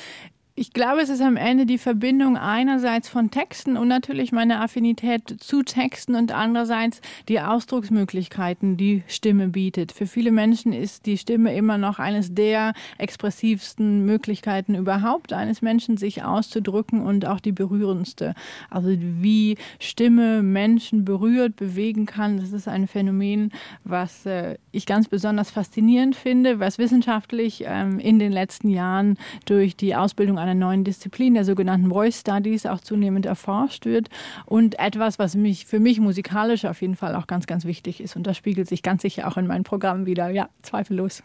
Ich 0.61 0.75
glaube, 0.75 1.01
es 1.01 1.09
ist 1.09 1.23
am 1.23 1.38
Ende 1.38 1.64
die 1.64 1.79
Verbindung 1.79 2.37
einerseits 2.37 3.09
von 3.09 3.31
Texten 3.31 3.79
und 3.79 3.88
natürlich 3.88 4.31
meine 4.31 4.61
Affinität 4.61 5.37
zu 5.42 5.62
Texten 5.62 6.14
und 6.14 6.33
andererseits 6.33 7.01
die 7.31 7.40
Ausdrucksmöglichkeiten, 7.40 8.77
die 8.77 9.03
Stimme 9.07 9.49
bietet. 9.49 9.90
Für 9.90 10.07
viele 10.07 10.31
Menschen 10.31 10.75
ist 10.75 11.07
die 11.07 11.16
Stimme 11.16 11.57
immer 11.57 11.79
noch 11.79 11.99
eines 11.99 12.35
der 12.35 12.75
expressivsten 12.99 14.05
Möglichkeiten 14.05 14.75
überhaupt 14.75 15.33
eines 15.33 15.62
Menschen 15.62 15.96
sich 15.96 16.25
auszudrücken 16.25 17.01
und 17.07 17.25
auch 17.25 17.40
die 17.40 17.53
berührendste. 17.53 18.35
Also 18.68 18.90
wie 18.90 19.57
Stimme 19.79 20.42
Menschen 20.42 21.07
berührt, 21.07 21.57
bewegen 21.57 22.05
kann, 22.05 22.37
das 22.37 22.53
ist 22.53 22.68
ein 22.68 22.87
Phänomen, 22.87 23.51
was 23.85 24.27
äh, 24.27 24.59
ich 24.73 24.85
ganz 24.85 25.09
besonders 25.09 25.51
faszinierend 25.51 26.16
finde, 26.16 26.61
was 26.61 26.77
wissenschaftlich 26.77 27.64
ähm, 27.66 27.99
in 27.99 28.18
den 28.18 28.31
letzten 28.31 28.68
Jahren 28.68 29.16
durch 29.46 29.75
die 29.75 29.96
Ausbildung 29.96 30.38
einer 30.38 30.49
neuen 30.54 30.84
Disziplin 30.84 31.34
der 31.34 31.44
sogenannten 31.44 31.90
Voice 31.90 32.20
Studies 32.20 32.66
auch 32.66 32.80
zunehmend 32.80 33.26
erforscht 33.26 33.86
wird 33.86 34.08
und 34.46 34.78
etwas, 34.78 35.18
was 35.18 35.34
mich 35.34 35.66
für 35.66 35.80
mich 35.80 36.00
musikalisch 36.00 36.64
auf 36.64 36.80
jeden 36.82 36.96
Fall 36.96 37.14
auch 37.14 37.26
ganz, 37.26 37.46
ganz 37.46 37.64
wichtig 37.64 38.00
ist. 38.00 38.16
Und 38.16 38.26
das 38.26 38.36
spiegelt 38.36 38.68
sich 38.68 38.82
ganz 38.82 39.02
sicher 39.02 39.28
auch 39.28 39.36
in 39.36 39.46
meinem 39.46 39.64
Programm 39.64 40.06
wieder. 40.06 40.30
Ja, 40.30 40.48
zweifellos. 40.62 41.22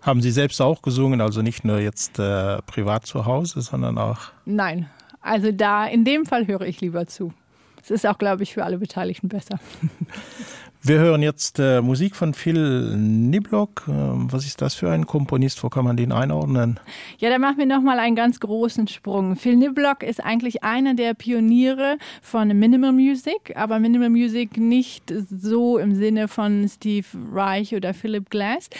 Haben 0.00 0.20
Sie 0.20 0.30
selbst 0.30 0.60
auch 0.60 0.82
gesungen, 0.82 1.20
also 1.20 1.42
nicht 1.42 1.64
nur 1.64 1.80
jetzt 1.80 2.18
äh, 2.18 2.62
privat 2.62 3.06
zu 3.06 3.26
Hause, 3.26 3.60
sondern 3.62 3.98
auch? 3.98 4.18
Nein, 4.44 4.86
also 5.20 5.50
da 5.50 5.86
in 5.86 6.04
dem 6.04 6.24
Fall 6.24 6.46
höre 6.46 6.62
ich 6.62 6.80
lieber 6.80 7.06
zu. 7.06 7.32
Es 7.90 8.04
ist 8.04 8.06
auch, 8.06 8.18
glaube 8.18 8.42
ich, 8.42 8.52
für 8.52 8.64
alle 8.64 8.78
Beteiligten 8.78 9.28
besser. 9.28 9.58
Wir 10.80 11.00
hören 11.00 11.22
jetzt 11.22 11.58
äh, 11.58 11.80
Musik 11.80 12.14
von 12.14 12.34
Phil 12.34 12.96
Niblock. 12.96 13.86
Ähm, 13.88 14.32
was 14.32 14.46
ist 14.46 14.62
das 14.62 14.74
für 14.74 14.90
ein 14.90 15.06
Komponist? 15.06 15.62
Wo 15.64 15.68
kann 15.68 15.84
man 15.84 15.96
den 15.96 16.12
einordnen? 16.12 16.78
Ja, 17.18 17.30
da 17.30 17.38
machen 17.38 17.58
wir 17.58 17.66
noch 17.66 17.82
mal 17.82 17.98
einen 17.98 18.14
ganz 18.14 18.38
großen 18.38 18.86
Sprung. 18.86 19.34
Phil 19.34 19.56
Niblock 19.56 20.04
ist 20.04 20.24
eigentlich 20.24 20.62
einer 20.62 20.94
der 20.94 21.14
Pioniere 21.14 21.98
von 22.22 22.48
Minimal 22.56 22.92
Music, 22.92 23.56
aber 23.56 23.80
Minimal 23.80 24.10
Music 24.10 24.56
nicht 24.56 25.12
so 25.12 25.78
im 25.78 25.96
Sinne 25.96 26.28
von 26.28 26.68
Steve 26.68 27.06
Reich 27.32 27.74
oder 27.74 27.92
Philip 27.92 28.30
Glass. 28.30 28.70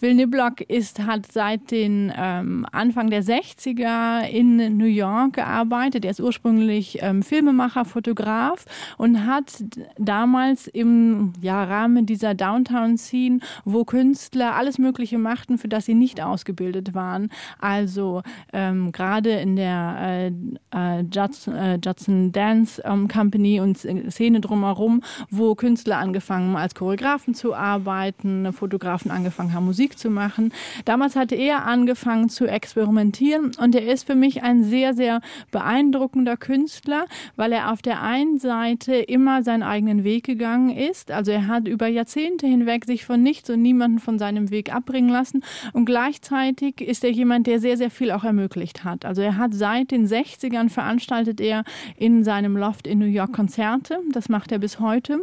Phil 0.00 0.14
Niblock 0.14 0.62
ist 0.62 1.00
hat 1.00 1.30
seit 1.30 1.70
den 1.70 2.10
ähm, 2.16 2.64
Anfang 2.72 3.10
der 3.10 3.22
60er 3.22 4.26
in 4.26 4.78
New 4.78 4.86
York 4.86 5.34
gearbeitet. 5.34 6.06
Er 6.06 6.12
ist 6.12 6.20
ursprünglich 6.20 7.02
ähm, 7.02 7.22
Filmemacher, 7.22 7.84
Fotograf 7.84 8.64
und 8.96 9.26
hat 9.26 9.62
damals 9.98 10.68
im 10.68 11.34
ja, 11.42 11.62
Rahmen 11.64 12.06
dieser 12.06 12.34
Downtown 12.34 12.96
Scene, 12.96 13.40
wo 13.66 13.84
Künstler 13.84 14.54
alles 14.54 14.78
mögliche 14.78 15.18
machten, 15.18 15.58
für 15.58 15.68
das 15.68 15.84
sie 15.84 15.92
nicht 15.92 16.22
ausgebildet 16.22 16.94
waren. 16.94 17.28
Also 17.58 18.22
ähm, 18.54 18.92
gerade 18.92 19.32
in 19.32 19.54
der 19.54 19.96
äh, 20.00 20.98
äh, 20.98 21.04
Judson, 21.12 21.54
äh, 21.54 21.78
Judson 21.84 22.32
Dance 22.32 22.82
ähm, 22.86 23.06
Company 23.06 23.60
und 23.60 23.76
Szene 23.76 24.40
drumherum, 24.40 25.02
wo 25.28 25.54
Künstler 25.54 25.98
angefangen 25.98 26.56
als 26.56 26.74
Choreografen 26.74 27.34
zu 27.34 27.54
arbeiten, 27.54 28.50
Fotografen 28.54 29.10
angefangen 29.10 29.52
haben 29.52 29.66
Musik 29.66 29.89
Musik 29.90 29.98
zu 29.98 30.10
machen. 30.10 30.52
Damals 30.84 31.16
hatte 31.16 31.34
er 31.34 31.66
angefangen 31.66 32.28
zu 32.28 32.46
experimentieren 32.46 33.52
und 33.58 33.74
er 33.74 33.92
ist 33.92 34.06
für 34.06 34.14
mich 34.14 34.42
ein 34.42 34.62
sehr, 34.62 34.94
sehr 34.94 35.20
beeindruckender 35.50 36.36
Künstler, 36.36 37.06
weil 37.36 37.52
er 37.52 37.72
auf 37.72 37.82
der 37.82 38.02
einen 38.02 38.38
Seite 38.38 38.94
immer 38.94 39.42
seinen 39.42 39.62
eigenen 39.62 40.04
Weg 40.04 40.24
gegangen 40.24 40.70
ist. 40.70 41.10
Also 41.10 41.32
er 41.32 41.46
hat 41.46 41.66
über 41.66 41.88
Jahrzehnte 41.88 42.46
hinweg 42.46 42.84
sich 42.84 43.04
von 43.04 43.22
nichts 43.22 43.50
und 43.50 43.62
niemanden 43.62 43.98
von 43.98 44.18
seinem 44.18 44.50
Weg 44.50 44.72
abbringen 44.72 45.10
lassen 45.10 45.42
und 45.72 45.86
gleichzeitig 45.86 46.80
ist 46.80 47.04
er 47.04 47.10
jemand, 47.10 47.46
der 47.46 47.58
sehr, 47.58 47.76
sehr 47.76 47.90
viel 47.90 48.12
auch 48.12 48.24
ermöglicht 48.24 48.84
hat. 48.84 49.04
Also 49.04 49.22
er 49.22 49.36
hat 49.36 49.54
seit 49.54 49.90
den 49.90 50.06
60ern 50.06 50.68
veranstaltet 50.68 51.40
er 51.40 51.64
in 51.96 52.24
seinem 52.24 52.56
Loft 52.56 52.86
in 52.86 52.98
New 52.98 53.06
York 53.06 53.32
Konzerte. 53.32 53.98
Das 54.12 54.28
macht 54.28 54.52
er 54.52 54.58
bis 54.58 54.78
heute. 54.78 55.20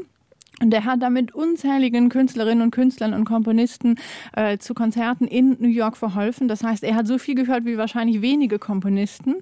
Und 0.60 0.74
er 0.74 0.86
hat 0.86 1.04
damit 1.04 1.36
unzähligen 1.36 2.10
Künstlerinnen 2.10 2.64
und 2.64 2.72
Künstlern 2.72 3.14
und 3.14 3.26
Komponisten 3.26 3.96
äh, 4.36 4.58
zu 4.58 4.74
Konzerten 4.74 5.28
in 5.28 5.56
New 5.60 5.68
York 5.68 5.98
verholfen. 5.98 6.48
Das 6.48 6.64
heißt, 6.64 6.84
er 6.84 6.96
hat 6.96 7.06
so 7.06 7.20
viel 7.20 7.36
gehört 7.36 7.66
wie 7.66 7.78
wahrscheinlich 7.78 8.22
wenige 8.22 8.58
Komponisten 8.58 9.36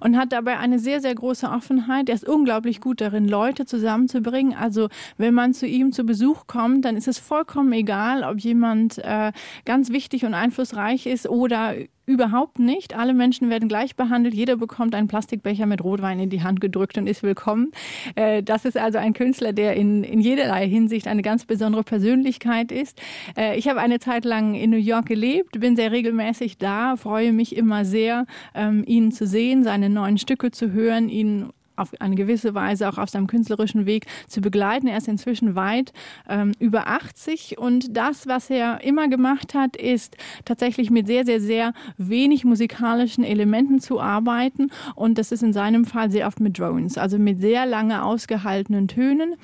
und 0.00 0.16
hat 0.16 0.32
dabei 0.32 0.58
eine 0.58 0.78
sehr, 0.78 1.00
sehr 1.00 1.14
große 1.14 1.46
Offenheit. 1.46 2.08
Er 2.08 2.14
ist 2.14 2.26
unglaublich 2.26 2.80
gut 2.80 3.02
darin, 3.02 3.28
Leute 3.28 3.66
zusammenzubringen. 3.66 4.54
Also 4.54 4.88
wenn 5.18 5.34
man 5.34 5.52
zu 5.52 5.66
ihm 5.66 5.92
zu 5.92 6.04
Besuch 6.04 6.46
kommt, 6.46 6.86
dann 6.86 6.96
ist 6.96 7.08
es 7.08 7.18
vollkommen 7.18 7.72
egal, 7.72 8.24
ob 8.24 8.40
jemand 8.40 8.96
äh, 8.98 9.32
ganz 9.66 9.90
wichtig 9.90 10.24
und 10.24 10.32
einflussreich 10.32 11.04
ist 11.04 11.28
oder 11.28 11.74
Überhaupt 12.04 12.58
nicht. 12.58 12.96
Alle 12.96 13.14
Menschen 13.14 13.48
werden 13.48 13.68
gleich 13.68 13.94
behandelt. 13.94 14.34
Jeder 14.34 14.56
bekommt 14.56 14.92
einen 14.94 15.06
Plastikbecher 15.06 15.66
mit 15.66 15.84
Rotwein 15.84 16.18
in 16.18 16.30
die 16.30 16.42
Hand 16.42 16.60
gedrückt 16.60 16.98
und 16.98 17.06
ist 17.06 17.22
willkommen. 17.22 17.70
Äh, 18.16 18.42
das 18.42 18.64
ist 18.64 18.76
also 18.76 18.98
ein 18.98 19.12
Künstler, 19.12 19.52
der 19.52 19.76
in, 19.76 20.02
in 20.02 20.18
jederlei 20.18 20.68
Hinsicht 20.68 21.06
eine 21.06 21.22
ganz 21.22 21.44
besondere 21.44 21.84
Persönlichkeit 21.84 22.72
ist. 22.72 23.00
Äh, 23.36 23.56
ich 23.56 23.68
habe 23.68 23.80
eine 23.80 24.00
Zeit 24.00 24.24
lang 24.24 24.54
in 24.54 24.70
New 24.70 24.78
York 24.78 25.06
gelebt, 25.06 25.60
bin 25.60 25.76
sehr 25.76 25.92
regelmäßig 25.92 26.58
da, 26.58 26.96
freue 26.96 27.32
mich 27.32 27.56
immer 27.56 27.84
sehr, 27.84 28.26
ähm, 28.56 28.82
ihn 28.84 29.12
zu 29.12 29.24
sehen, 29.24 29.62
seine 29.62 29.88
neuen 29.88 30.18
Stücke 30.18 30.50
zu 30.50 30.72
hören, 30.72 31.08
ihn 31.08 31.50
auf 31.76 31.90
eine 32.00 32.14
gewisse 32.14 32.54
Weise 32.54 32.88
auch 32.88 32.98
auf 32.98 33.10
seinem 33.10 33.26
künstlerischen 33.26 33.86
Weg 33.86 34.06
zu 34.28 34.40
begleiten. 34.40 34.86
Er 34.86 34.98
ist 34.98 35.08
inzwischen 35.08 35.54
weit 35.54 35.92
ähm, 36.28 36.52
über 36.58 36.86
80 36.86 37.58
und 37.58 37.96
das, 37.96 38.26
was 38.26 38.50
er 38.50 38.82
immer 38.84 39.08
gemacht 39.08 39.54
hat, 39.54 39.76
ist 39.76 40.16
tatsächlich 40.44 40.90
mit 40.90 41.06
sehr, 41.06 41.24
sehr, 41.24 41.40
sehr 41.40 41.72
wenig 41.96 42.44
musikalischen 42.44 43.24
Elementen 43.24 43.80
zu 43.80 44.00
arbeiten. 44.00 44.70
Und 44.94 45.18
das 45.18 45.32
ist 45.32 45.42
in 45.42 45.52
seinem 45.52 45.84
Fall 45.84 46.10
sehr 46.10 46.26
oft 46.26 46.40
mit 46.40 46.58
Drones, 46.58 46.98
also 46.98 47.18
mit 47.18 47.40
sehr 47.40 47.66
lange 47.66 48.04
ausgehaltenen 48.04 48.88
Tönen 48.88 49.36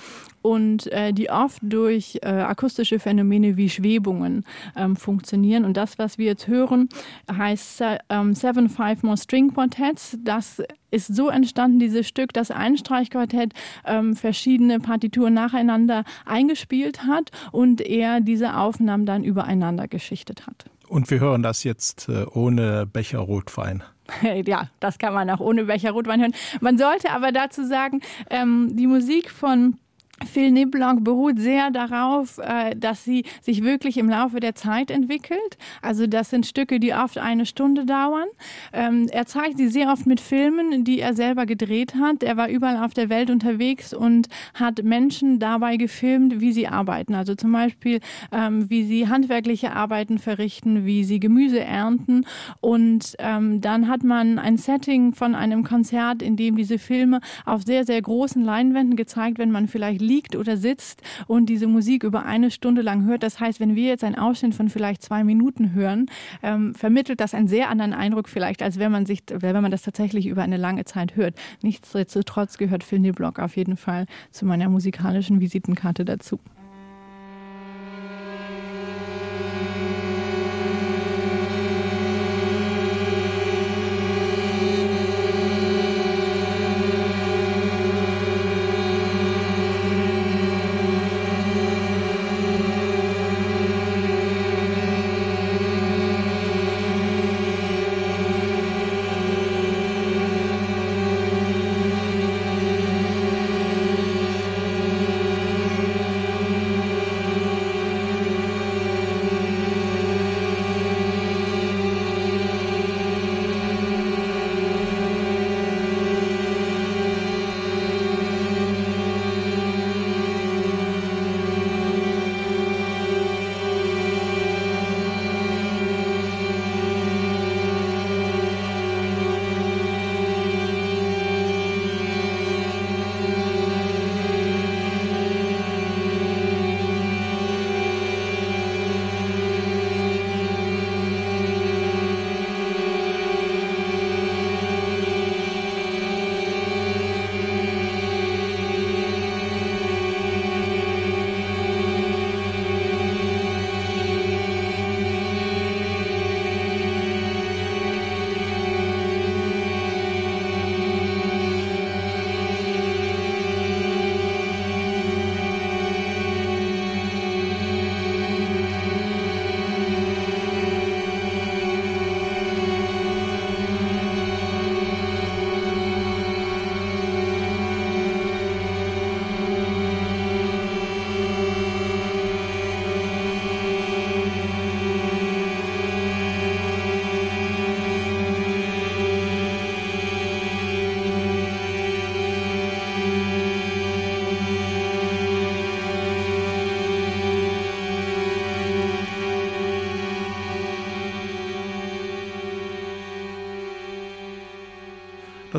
und 0.48 0.90
äh, 0.92 1.12
die 1.12 1.28
oft 1.28 1.58
durch 1.62 2.18
äh, 2.22 2.28
akustische 2.28 2.98
Phänomene 2.98 3.58
wie 3.58 3.68
Schwebungen 3.68 4.46
ähm, 4.76 4.96
funktionieren. 4.96 5.66
Und 5.66 5.76
das, 5.76 5.98
was 5.98 6.16
wir 6.16 6.24
jetzt 6.24 6.48
hören, 6.48 6.88
heißt 7.30 7.82
ähm, 8.08 8.34
Seven 8.34 8.70
Five 8.70 9.02
More 9.02 9.18
String 9.18 9.52
Quartets. 9.52 10.16
Das 10.24 10.62
ist 10.90 11.14
so 11.14 11.28
entstanden, 11.28 11.78
dieses 11.78 12.08
Stück, 12.08 12.32
das 12.32 12.50
Einstreichquartett 12.50 13.52
ähm, 13.84 14.16
verschiedene 14.16 14.80
Partituren 14.80 15.34
nacheinander 15.34 16.04
eingespielt 16.24 17.04
hat 17.04 17.30
und 17.52 17.82
er 17.82 18.22
diese 18.22 18.56
Aufnahmen 18.56 19.04
dann 19.04 19.24
übereinander 19.24 19.87
geschichtet 19.87 20.46
hat. 20.46 20.64
Und 20.88 21.11
wir 21.11 21.20
hören 21.20 21.42
das 21.42 21.62
jetzt 21.62 22.08
äh, 22.08 22.24
ohne 22.32 22.87
Becher 22.87 23.18
Rotwein. 23.18 23.82
Ja, 24.46 24.70
das 24.80 24.96
kann 24.96 25.12
man 25.12 25.28
auch 25.28 25.40
ohne 25.40 25.64
Becher 25.64 25.90
Rotwein 25.90 26.22
hören. 26.22 26.34
Man 26.62 26.78
sollte 26.78 27.11
aber 27.11 27.30
dazu 27.30 27.66
sagen, 27.66 28.00
ähm, 28.30 28.74
die 28.74 28.87
Musik 28.87 29.30
von 29.30 29.76
Phil 30.26 30.50
Niblanc 30.50 31.04
beruht 31.04 31.38
sehr 31.38 31.70
darauf, 31.70 32.38
äh, 32.38 32.74
dass 32.76 33.04
sie 33.04 33.24
sich 33.40 33.62
wirklich 33.62 33.96
im 33.98 34.09
Laufe 34.09 34.40
der 34.40 34.54
Zeit 34.54 34.90
entwickelt. 34.90 35.59
Also 35.81 36.07
das 36.07 36.31
sind 36.31 36.46
Stücke, 36.46 36.81
die 36.81 36.92
oft 36.92 37.18
eine 37.18 37.46
Stunde 37.46 37.87
dauern. 37.87 38.26
Ähm, 38.72 39.09
er 39.11 39.26
zeigt 39.26 39.59
sie 39.59 39.68
sehr 39.68 39.92
oft 39.92 40.07
mit 40.07 40.20
Filmen, 40.20 40.85
die 40.85 41.00
er 41.00 41.14
selber 41.14 41.46
gedreht 41.46 41.94
hat. 41.94 42.22
Er 42.22 42.37
war 42.37 42.48
überall 42.48 42.85
auf 42.85 42.94
der 42.94 43.09
Welt 43.09 43.31
unterwegs 43.31 43.94
und 43.94 44.28
hat 44.54 44.83
Menschen 44.83 45.38
dabei 45.38 45.76
gefilmt, 45.76 46.40
wie 46.40 46.52
sie 46.52 46.66
arbeiten. 46.66 47.14
Also 47.14 47.35
zum 47.35 47.52
Beispiel, 47.52 48.00
ähm, 48.33 48.68
wie 48.68 48.85
sie 48.85 49.09
handwerkliche 49.09 49.72
Arbeiten 49.72 50.18
verrichten, 50.18 50.85
wie 50.85 51.04
sie 51.04 51.20
Gemüse 51.20 51.61
ernten. 51.61 52.24
Und 52.61 53.14
ähm, 53.18 53.61
dann 53.61 53.88
hat 53.88 54.02
man 54.02 54.38
ein 54.38 54.57
Setting 54.57 55.14
von 55.14 55.35
einem 55.35 55.62
Konzert, 55.62 56.22
in 56.22 56.37
dem 56.37 56.57
diese 56.57 56.78
Filme 56.78 57.20
auf 57.44 57.62
sehr, 57.62 57.85
sehr 57.85 58.02
großen 58.02 58.42
Leinwänden 58.42 58.96
gezeigt, 58.96 59.38
wenn 59.38 59.50
man 59.50 59.68
vielleicht 59.68 60.00
liegt 60.09 60.35
oder 60.35 60.57
sitzt 60.57 61.03
und 61.27 61.47
diese 61.47 61.66
Musik 61.66 62.03
über 62.03 62.25
eine 62.25 62.51
Stunde 62.51 62.83
lang 62.83 63.05
hört. 63.05 63.23
Das 63.23 63.38
heißt, 63.38 63.61
wenn 63.61 63.77
wir 63.77 63.88
jetzt 63.88 64.05
einen 64.05 64.16
Ausschnitt 64.16 64.55
von 64.55 64.68
vielleicht 64.68 65.03
zwei 65.03 65.23
Minuten 65.23 65.75
hören, 65.75 66.07
ähm, 66.42 66.75
vermittelt 66.75 67.21
das 67.21 67.35
einen 67.35 67.49
sehr 67.49 67.68
anderen 67.68 67.92
Eindruck 67.92 68.29
vielleicht, 68.29 68.62
als 68.62 68.79
wenn 68.79 68.90
man 68.90 69.07
sich, 69.07 69.23
wenn 69.29 69.62
man 69.62 69.71
das 69.71 69.83
tatsächlich 69.83 70.27
über 70.27 70.42
eine 70.42 70.57
lange 70.57 70.85
Zeit 70.85 71.14
hört. 71.16 71.35
Nichtsdestotrotz 71.62 72.59
gehört 72.59 72.83
Phil 72.83 72.99
Niblock 72.99 73.38
auf 73.38 73.57
jeden 73.57 73.77
Fall 73.77 74.07
zu 74.31 74.47
meiner 74.47 74.68
musikalischen 74.68 75.40
Visitenkarte 75.40 76.05
dazu. 76.05 76.38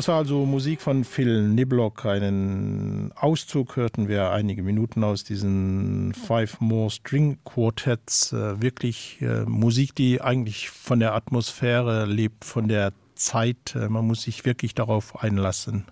Das 0.00 0.08
war 0.08 0.16
also 0.16 0.46
Musik 0.46 0.80
von 0.80 1.04
Phil 1.04 1.42
Niblock. 1.42 2.06
Einen 2.06 3.12
Auszug 3.16 3.76
hörten 3.76 4.08
wir 4.08 4.30
einige 4.30 4.62
Minuten 4.62 5.04
aus 5.04 5.24
diesen 5.24 6.14
Five 6.14 6.58
More 6.58 6.88
String 6.88 7.36
Quartets. 7.44 8.32
Äh, 8.32 8.62
wirklich 8.62 9.18
äh, 9.20 9.44
Musik, 9.44 9.94
die 9.94 10.22
eigentlich 10.22 10.70
von 10.70 11.00
der 11.00 11.14
Atmosphäre 11.14 12.06
lebt, 12.06 12.46
von 12.46 12.66
der 12.66 12.94
Zeit. 13.14 13.76
Äh, 13.76 13.90
man 13.90 14.06
muss 14.06 14.22
sich 14.22 14.46
wirklich 14.46 14.74
darauf 14.74 15.22
einlassen. 15.22 15.84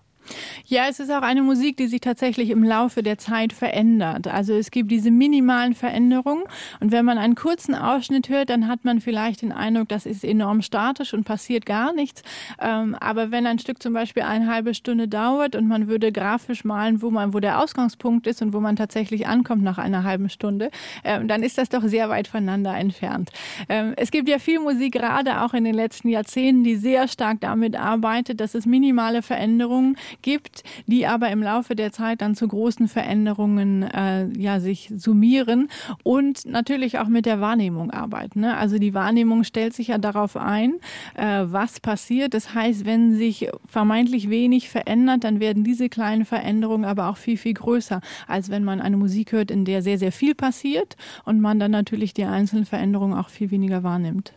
Ja, 0.67 0.87
es 0.89 1.01
ist 1.01 1.11
auch 1.11 1.23
eine 1.23 1.43
Musik, 1.43 1.77
die 1.77 1.87
sich 1.87 2.01
tatsächlich 2.01 2.51
im 2.51 2.63
Laufe 2.63 3.03
der 3.03 3.19
Zeit 3.19 3.53
verändert. 3.53 4.27
Also 4.27 4.55
es 4.55 4.71
gibt 4.71 4.91
diese 4.91 5.11
minimalen 5.11 5.75
Veränderungen 5.75 6.45
und 6.81 6.93
wenn 6.93 7.05
man 7.05 7.19
einen 7.19 7.35
kurzen 7.35 7.75
Ausschnitt 7.75 8.29
hört, 8.29 8.51
dann 8.51 8.69
hat 8.69 8.85
man 8.85 9.01
vielleicht 9.01 9.43
den 9.43 9.53
Eindruck, 9.53 9.89
das 9.89 10.07
ist 10.07 10.25
enorm 10.25 10.63
statisch 10.63 11.15
und 11.15 11.25
passiert 11.25 11.67
gar 11.67 11.93
nichts. 11.93 12.23
Ähm, 12.61 12.95
aber 13.01 13.31
wenn 13.31 13.47
ein 13.47 13.59
Stück 13.59 13.83
zum 13.83 13.93
Beispiel 13.93 14.23
eine 14.23 14.47
halbe 14.47 14.75
Stunde 14.75 15.09
dauert 15.09 15.57
und 15.57 15.67
man 15.67 15.89
würde 15.89 16.13
grafisch 16.13 16.65
malen, 16.65 17.03
wo 17.03 17.11
man 17.11 17.33
wo 17.35 17.41
der 17.41 17.63
Ausgangspunkt 17.63 18.27
ist 18.27 18.43
und 18.43 18.53
wo 18.53 18.61
man 18.61 18.77
tatsächlich 18.77 19.27
ankommt 19.27 19.63
nach 19.63 19.79
einer 19.79 20.05
halben 20.05 20.29
Stunde, 20.29 20.71
ähm, 21.05 21.29
dann 21.29 21.43
ist 21.43 21.59
das 21.59 21.69
doch 21.69 21.83
sehr 21.85 22.09
weit 22.09 22.29
voneinander 22.29 22.77
entfernt. 22.77 23.31
Ähm, 23.69 23.95
es 23.97 24.11
gibt 24.11 24.29
ja 24.29 24.39
viel 24.39 24.61
Musik 24.61 24.95
gerade 24.95 25.43
auch 25.43 25.55
in 25.55 25.65
den 25.65 25.75
letzten 25.75 26.09
Jahrzehnten, 26.09 26.65
die 26.65 26.77
sehr 26.77 27.09
stark 27.09 27.41
damit 27.41 27.77
arbeitet, 27.77 28.41
dass 28.41 28.55
es 28.55 28.67
minimale 28.67 29.23
Veränderungen 29.23 29.97
gibt, 30.23 30.65
die 30.87 31.07
aber 31.07 31.31
im 31.31 31.43
Laufe 31.43 31.75
der 31.75 31.93
Zeit 31.93 32.21
dann 32.23 32.35
zu 32.35 32.49
großen 32.49 32.89
Veränderungen 32.89 33.83
äh, 33.83 34.29
ja, 34.37 34.61
sich 34.61 34.93
summieren 34.97 35.69
und 36.03 36.47
natürlich 36.47 36.99
auch 36.99 37.09
mit 37.09 37.27
der 37.27 37.41
Wahrnehmung 37.41 37.91
arbeiten. 37.91 38.41
Ne? 38.41 38.57
Also 38.57 38.79
die 38.79 38.95
Wahrnehmung 38.95 39.45
stellt 39.45 39.75
sich 39.75 39.89
ja 39.89 39.99
darauf 39.99 40.37
ein, 40.37 40.75
äh, 41.15 41.45
was 41.47 41.81
passiert. 41.81 42.35
Das 42.35 42.55
heißt, 42.55 42.85
wenn 42.85 43.17
sich 43.17 43.49
vermeintlich 43.67 44.31
wenig 44.31 44.69
verändert, 44.69 45.25
dann 45.25 45.41
werden 45.41 45.65
diese 45.65 45.89
kleinen 45.89 46.25
Veränderungen 46.25 46.85
aber 46.85 47.09
auch 47.09 47.17
viel, 47.17 47.37
viel 47.37 47.55
größer, 47.55 48.01
als 48.27 48.51
wenn 48.51 48.65
man 48.65 48.81
eine 48.81 48.97
Musik 48.97 49.33
hört, 49.33 49.51
in 49.51 49.65
der 49.65 49.83
sehr, 49.83 49.99
sehr 49.99 50.13
viel 50.13 50.35
passiert 50.35 50.97
und 51.25 51.41
man 51.41 51.59
dann 51.59 51.71
natürlich 51.71 52.15
die 52.15 52.25
einzelnen 52.25 52.65
Veränderungen 52.65 53.15
auch 53.15 53.29
viel 53.29 53.51
weniger 53.51 53.83
wahrnimmt. 53.83 54.33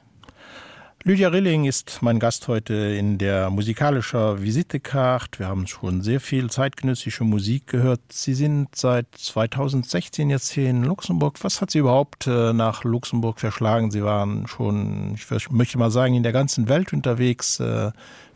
Lydia 1.04 1.30
Rilling 1.30 1.66
ist 1.66 2.04
mein 2.04 2.20
Gast 2.20 2.48
heute 2.48 2.76
in 2.76 3.18
der 3.18 3.50
musikalischer 3.50 4.44
Visitekarte. 4.44 5.40
Wir 5.40 5.48
haben 5.48 5.66
schon 5.66 6.04
sehr 6.04 6.20
viel 6.20 6.52
zeitgenössische 6.52 7.24
Musik 7.24 7.66
gehört. 7.66 8.02
Sie 8.12 8.36
sind 8.36 8.68
seit 8.76 9.08
2016 9.16 10.30
jetzt 10.30 10.52
hier 10.52 10.70
in 10.70 10.84
Luxemburg. 10.84 11.40
Was 11.42 11.60
hat 11.60 11.72
Sie 11.72 11.80
überhaupt 11.80 12.28
äh, 12.28 12.54
nach 12.54 12.84
Luxemburg 12.84 13.40
verschlagen? 13.40 13.90
Sie 13.90 14.04
waren 14.04 14.46
schon, 14.46 15.16
ich 15.16 15.50
möchte 15.50 15.80
mal 15.80 15.90
sagen, 15.90 16.14
in 16.14 16.22
der 16.22 16.34
ganzen 16.34 16.70
Welt 16.70 16.94
unterwegs. 16.94 17.60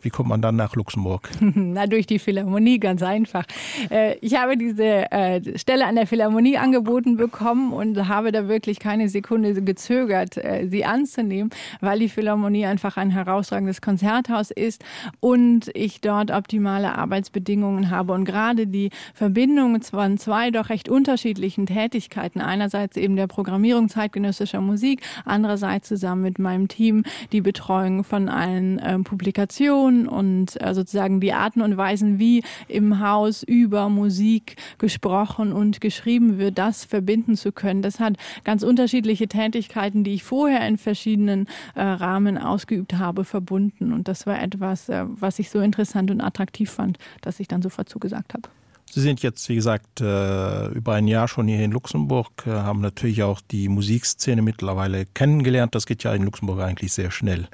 Wie 0.02 0.10
kommt 0.10 0.28
man 0.28 0.42
dann 0.42 0.56
nach 0.56 0.76
Luxemburg? 0.76 1.30
Na 1.40 1.86
durch 1.86 2.06
die 2.06 2.18
Philharmonie 2.18 2.78
ganz 2.78 3.02
einfach. 3.02 3.44
Äh, 3.90 4.16
ich 4.20 4.36
habe 4.36 4.56
diese 4.56 5.10
äh, 5.10 5.58
Stelle 5.58 5.86
an 5.86 5.96
der 5.96 6.06
Philharmonie 6.06 6.58
angeboten 6.58 7.16
bekommen 7.16 7.72
und 7.72 8.08
habe 8.08 8.32
da 8.32 8.48
wirklich 8.48 8.78
keine 8.78 9.08
Sekunde 9.08 9.60
gezögert, 9.62 10.36
äh, 10.36 10.68
sie 10.68 10.84
anzunehmen, 10.84 11.50
weil 11.80 11.98
die 11.98 12.08
Philharmonie 12.08 12.66
einfach 12.66 12.96
ein 12.96 13.10
herausragendes 13.10 13.80
Konzerthaus 13.80 14.50
ist 14.50 14.84
und 15.20 15.70
ich 15.74 16.00
dort 16.00 16.30
optimale 16.30 16.96
Arbeitsbedingungen 16.96 17.90
habe 17.90 18.12
und 18.12 18.24
gerade 18.24 18.66
die 18.66 18.90
Verbindung 19.14 19.82
von 19.82 20.18
zwei 20.18 20.50
doch 20.50 20.68
recht 20.68 20.88
unterschiedlichen 20.88 21.66
Tätigkeiten 21.66 22.40
einerseits 22.40 22.96
eben 22.96 23.16
der 23.16 23.26
Programmierung 23.26 23.88
zeitgenössischer 23.88 24.60
Musik, 24.60 25.00
andererseits 25.24 25.88
zusammen 25.88 26.22
mit 26.22 26.38
meinem 26.38 26.68
Team 26.68 27.04
die 27.32 27.40
Betreuung 27.40 28.04
von 28.04 28.28
allen 28.28 29.04
Publikationen 29.04 29.95
Tradition 29.96 30.08
und 30.08 30.60
äh, 30.60 30.74
sozusagen 30.74 31.20
die 31.20 31.32
Arten 31.32 31.62
und 31.62 31.76
Weisen, 31.76 32.18
wie 32.18 32.42
im 32.68 33.00
Haus 33.00 33.42
über 33.42 33.88
Musik 33.88 34.56
gesprochen 34.78 35.52
und 35.52 35.80
geschrieben 35.80 36.38
wird, 36.38 36.58
das 36.58 36.84
verbinden 36.84 37.36
zu 37.36 37.52
können. 37.52 37.82
Das 37.82 38.00
hat 38.00 38.14
ganz 38.44 38.62
unterschiedliche 38.62 39.28
Tätigkeiten, 39.28 40.04
die 40.04 40.14
ich 40.14 40.24
vorher 40.24 40.66
in 40.66 40.78
verschiedenen 40.78 41.46
äh, 41.74 41.82
Rahmen 41.82 42.38
ausgeübt 42.38 42.94
habe, 42.94 43.24
verbunden. 43.24 43.92
Und 43.92 44.08
das 44.08 44.26
war 44.26 44.40
etwas, 44.42 44.88
äh, 44.88 45.04
was 45.06 45.38
ich 45.38 45.50
so 45.50 45.60
interessant 45.60 46.10
und 46.10 46.20
attraktiv 46.20 46.70
fand, 46.70 46.98
dass 47.22 47.40
ich 47.40 47.48
dann 47.48 47.62
sofort 47.62 47.88
zugesagt 47.88 48.34
habe. 48.34 48.48
Sie 48.88 49.00
sind 49.00 49.20
jetzt 49.20 49.48
wie 49.48 49.56
gesagt 49.56 50.00
äh, 50.00 50.68
über 50.68 50.94
ein 50.94 51.08
Jahr 51.08 51.26
schon 51.26 51.48
hier 51.48 51.64
in 51.64 51.72
Luxemburg, 51.72 52.44
äh, 52.46 52.50
haben 52.50 52.80
natürlich 52.80 53.24
auch 53.24 53.40
die 53.40 53.68
Musikszene 53.68 54.42
mittlerweile 54.42 55.06
kennengelernt. 55.06 55.74
Das 55.74 55.86
geht 55.86 56.04
ja 56.04 56.14
in 56.14 56.22
Luxemburg 56.22 56.60
eigentlich 56.60 56.92
sehr 56.92 57.10
schnell. 57.10 57.48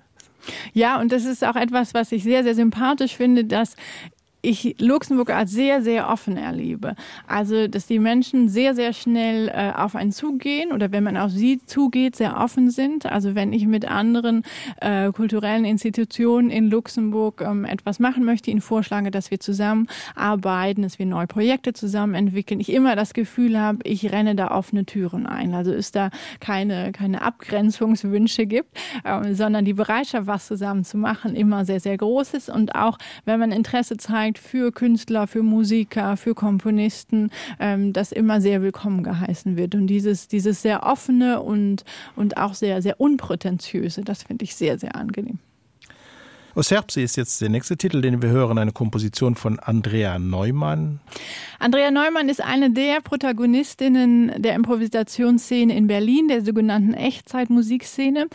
Ja, 0.72 1.00
und 1.00 1.12
das 1.12 1.24
ist 1.24 1.44
auch 1.44 1.56
etwas, 1.56 1.94
was 1.94 2.12
ich 2.12 2.22
sehr, 2.22 2.42
sehr 2.42 2.54
sympathisch 2.54 3.16
finde, 3.16 3.44
dass 3.44 3.76
ich 4.42 4.76
Luxemburg 4.80 5.30
als 5.30 5.52
sehr 5.52 5.82
sehr 5.82 6.08
offen 6.08 6.36
erlebe. 6.36 6.96
Also 7.26 7.68
dass 7.68 7.86
die 7.86 8.00
Menschen 8.00 8.48
sehr 8.48 8.74
sehr 8.74 8.92
schnell 8.92 9.48
äh, 9.48 9.72
auf 9.74 9.94
einen 9.94 10.12
zugehen 10.12 10.72
oder 10.72 10.90
wenn 10.90 11.04
man 11.04 11.16
auf 11.16 11.30
sie 11.30 11.60
zugeht 11.64 12.16
sehr 12.16 12.38
offen 12.38 12.70
sind. 12.70 13.06
Also 13.06 13.34
wenn 13.36 13.52
ich 13.52 13.66
mit 13.66 13.88
anderen 13.88 14.42
äh, 14.80 15.12
kulturellen 15.12 15.64
institutionen 15.64 16.50
in 16.50 16.68
Luxemburg 16.68 17.40
ähm, 17.40 17.64
etwas 17.64 18.00
machen 18.00 18.24
möchte 18.24 18.50
ihnen 18.50 18.60
vorschlage 18.60 19.10
dass 19.12 19.30
wir 19.30 19.38
zusammen 19.38 19.86
arbeiten 20.16 20.82
dass 20.82 20.98
wir 20.98 21.06
neue 21.06 21.28
Projekte 21.28 21.72
zusammen 21.72 22.14
entwickeln 22.14 22.60
ich 22.60 22.72
immer 22.72 22.96
das 22.96 23.14
Gefühl 23.14 23.58
habe 23.58 23.78
ich 23.84 24.10
renne 24.10 24.34
da 24.34 24.50
offene 24.50 24.84
Türen 24.84 25.26
ein. 25.26 25.54
Also 25.54 25.72
ist 25.72 25.94
da 25.94 26.10
keine 26.40 26.90
keine 26.90 27.22
Abgrenzungswünsche 27.22 28.46
gibt 28.46 28.76
äh, 29.04 29.34
sondern 29.34 29.64
die 29.64 29.74
Bereitschaft 29.74 30.26
was 30.26 30.48
zusammen 30.48 30.84
zu 30.84 30.98
machen 30.98 31.36
immer 31.36 31.64
sehr 31.64 31.78
sehr 31.78 31.96
groß 31.96 32.34
ist. 32.34 32.50
Und 32.50 32.74
auch 32.74 32.98
wenn 33.24 33.38
man 33.38 33.52
Interesse 33.52 33.96
zeigt 33.96 34.31
zeigt 34.32 34.38
für 34.38 34.72
Künstler, 34.72 35.26
für 35.26 35.42
Musiker, 35.42 36.16
für 36.16 36.34
Komponisten, 36.34 37.30
ähm, 37.58 37.92
das 37.92 38.12
immer 38.12 38.40
sehr 38.40 38.62
willkommen 38.62 39.02
geheißen 39.02 39.56
wird. 39.56 39.74
Und 39.74 39.86
dieses, 39.86 40.28
dieses 40.28 40.62
sehr 40.62 40.84
offene 40.84 41.40
und, 41.42 41.84
und 42.16 42.36
auch 42.36 42.54
sehr, 42.54 42.82
sehr 42.82 43.00
unprätentiöse, 43.00 44.02
das 44.02 44.22
finde 44.22 44.44
ich 44.44 44.54
sehr, 44.54 44.78
sehr 44.78 44.96
angenehm. 44.96 45.38
Oserbse 46.54 47.00
ist 47.00 47.16
jetzt 47.16 47.40
der 47.40 47.48
nächste 47.48 47.78
Titel, 47.78 48.02
den 48.02 48.20
wir 48.20 48.28
hören, 48.28 48.58
eine 48.58 48.72
Komposition 48.72 49.36
von 49.36 49.58
Andrea 49.58 50.18
Neumann. 50.18 51.00
Andrea 51.58 51.90
Neumann 51.90 52.28
ist 52.28 52.42
eine 52.42 52.70
der 52.70 53.00
Protagonistinnen 53.00 54.32
der 54.36 54.54
Improvisationsszene 54.56 55.74
in 55.74 55.86
Berlin, 55.86 56.28
der 56.28 56.44
sogenannten 56.44 56.92
Echtzeitmusikszene. 56.92 58.26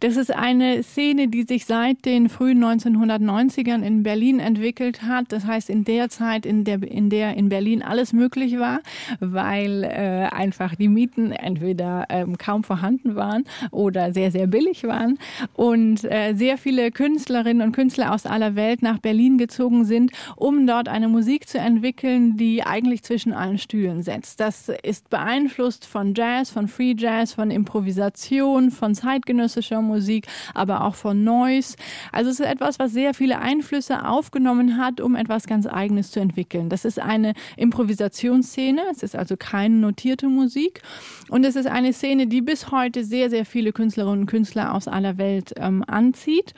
Das 0.00 0.16
ist 0.16 0.32
eine 0.32 0.82
Szene, 0.84 1.28
die 1.28 1.44
sich 1.44 1.64
seit 1.64 2.04
den 2.04 2.28
frühen 2.28 2.62
1990ern 2.62 3.82
in 3.82 4.04
Berlin 4.04 4.38
entwickelt 4.38 5.02
hat. 5.02 5.32
Das 5.32 5.44
heißt 5.44 5.68
in 5.68 5.84
der 5.84 6.10
Zeit, 6.10 6.46
in 6.46 6.64
der 6.64 6.82
in, 6.82 7.10
der 7.10 7.34
in 7.36 7.48
Berlin 7.48 7.82
alles 7.82 8.12
möglich 8.12 8.58
war, 8.58 8.80
weil 9.18 9.82
äh, 9.82 10.28
einfach 10.30 10.76
die 10.76 10.88
Mieten 10.88 11.32
entweder 11.32 12.06
ähm, 12.08 12.38
kaum 12.38 12.62
vorhanden 12.62 13.16
waren 13.16 13.44
oder 13.72 14.12
sehr, 14.12 14.30
sehr 14.30 14.46
billig 14.46 14.84
waren 14.84 15.18
und 15.54 16.04
äh, 16.04 16.34
sehr 16.34 16.56
viele 16.58 16.92
Künstlerinnen 16.92 17.63
und 17.64 17.72
Künstler 17.72 18.12
aus 18.12 18.26
aller 18.26 18.54
Welt 18.54 18.82
nach 18.82 18.98
Berlin 18.98 19.38
gezogen 19.38 19.84
sind, 19.84 20.12
um 20.36 20.66
dort 20.66 20.88
eine 20.88 21.08
Musik 21.08 21.48
zu 21.48 21.58
entwickeln, 21.58 22.36
die 22.36 22.62
eigentlich 22.62 23.02
zwischen 23.02 23.32
allen 23.32 23.58
Stühlen 23.58 24.02
setzt. 24.02 24.40
Das 24.40 24.70
ist 24.82 25.10
beeinflusst 25.10 25.86
von 25.86 26.14
Jazz, 26.14 26.50
von 26.50 26.68
Free 26.68 26.94
Jazz, 26.96 27.32
von 27.32 27.50
Improvisation, 27.50 28.70
von 28.70 28.94
zeitgenössischer 28.94 29.82
Musik, 29.82 30.26
aber 30.54 30.84
auch 30.84 30.94
von 30.94 31.24
Noise. 31.24 31.76
Also 32.12 32.30
es 32.30 32.40
ist 32.40 32.46
etwas, 32.46 32.78
was 32.78 32.92
sehr 32.92 33.14
viele 33.14 33.38
Einflüsse 33.38 34.06
aufgenommen 34.06 34.78
hat, 34.78 35.00
um 35.00 35.16
etwas 35.16 35.46
ganz 35.46 35.66
eigenes 35.66 36.10
zu 36.10 36.20
entwickeln. 36.20 36.68
Das 36.68 36.84
ist 36.84 36.98
eine 36.98 37.34
Improvisationsszene. 37.56 38.82
Es 38.90 39.02
ist 39.02 39.16
also 39.16 39.36
keine 39.36 39.76
notierte 39.76 40.28
Musik. 40.28 40.82
Und 41.28 41.44
es 41.44 41.56
ist 41.56 41.66
eine 41.66 41.92
Szene, 41.92 42.26
die 42.26 42.42
bis 42.42 42.70
heute 42.70 43.04
sehr, 43.04 43.30
sehr 43.30 43.44
viele 43.44 43.72
Künstlerinnen 43.72 44.20
und 44.20 44.26
Künstler 44.26 44.74
aus 44.74 44.88
aller 44.88 45.18
Welt 45.18 45.54
ähm, 45.56 45.84
anzieht. 45.86 46.54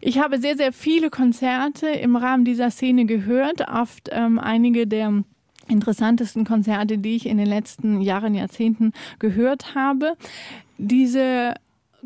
Ich 0.00 0.18
habe 0.18 0.38
sehr, 0.38 0.56
sehr 0.56 0.72
viele 0.72 1.10
Konzerte 1.10 1.88
im 1.88 2.16
Rahmen 2.16 2.44
dieser 2.44 2.70
Szene 2.70 3.04
gehört, 3.04 3.68
oft 3.68 4.08
ähm, 4.12 4.38
einige 4.38 4.86
der 4.86 5.24
interessantesten 5.68 6.44
Konzerte, 6.44 6.98
die 6.98 7.16
ich 7.16 7.26
in 7.26 7.38
den 7.38 7.46
letzten 7.46 8.00
Jahren, 8.00 8.34
Jahrzehnten 8.34 8.92
gehört 9.18 9.74
habe. 9.74 10.14
Diese 10.78 11.54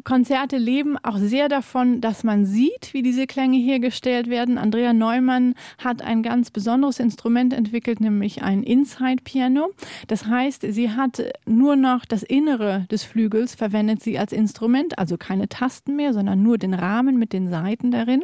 Konzerte 0.05 0.57
leben 0.57 0.97
auch 1.03 1.19
sehr 1.19 1.51
davon, 1.51 2.01
dass 2.01 2.25
man 2.25 2.47
sieht, 2.47 2.95
wie 2.95 3.03
diese 3.03 3.27
Klänge 3.27 3.59
hergestellt 3.59 4.31
werden. 4.31 4.57
Andrea 4.57 4.95
Neumann 4.95 5.55
hat 5.77 6.01
ein 6.01 6.23
ganz 6.23 6.51
besonderes 6.51 6.99
Instrument 6.99 7.53
entwickelt, 7.53 8.01
nämlich 8.01 8.43
ein 8.43 8.63
Inside 8.63 9.23
Piano. 9.23 9.73
Das 10.09 10.25
heißt, 10.25 10.65
sie 10.67 10.93
hat 10.93 11.23
nur 11.45 11.77
noch 11.77 12.07
das 12.07 12.23
Innere 12.23 12.87
des 12.91 13.05
Flügels 13.05 13.55
verwendet 13.55 14.03
sie 14.03 14.19
als 14.19 14.33
Instrument, 14.33 14.99
also 14.99 15.19
keine 15.19 15.51
Tasten 15.51 15.95
mehr, 15.95 16.15
sondern 16.15 16.43
nur 16.43 16.57
den 16.57 16.73
Rahmen 16.73 17.19
mit 17.19 17.35
den 17.35 17.51
Seiten 17.51 17.91
darin. 17.91 18.23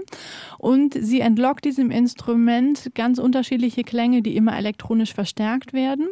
Und 0.56 0.94
sie 0.98 1.20
entlockt 1.20 1.66
diesem 1.66 1.90
Instrument 1.90 2.92
ganz 2.94 3.18
unterschiedliche 3.18 3.84
Klänge, 3.84 4.22
die 4.22 4.36
immer 4.36 4.56
elektronisch 4.56 5.12
verstärkt 5.12 5.74
werden. 5.74 6.08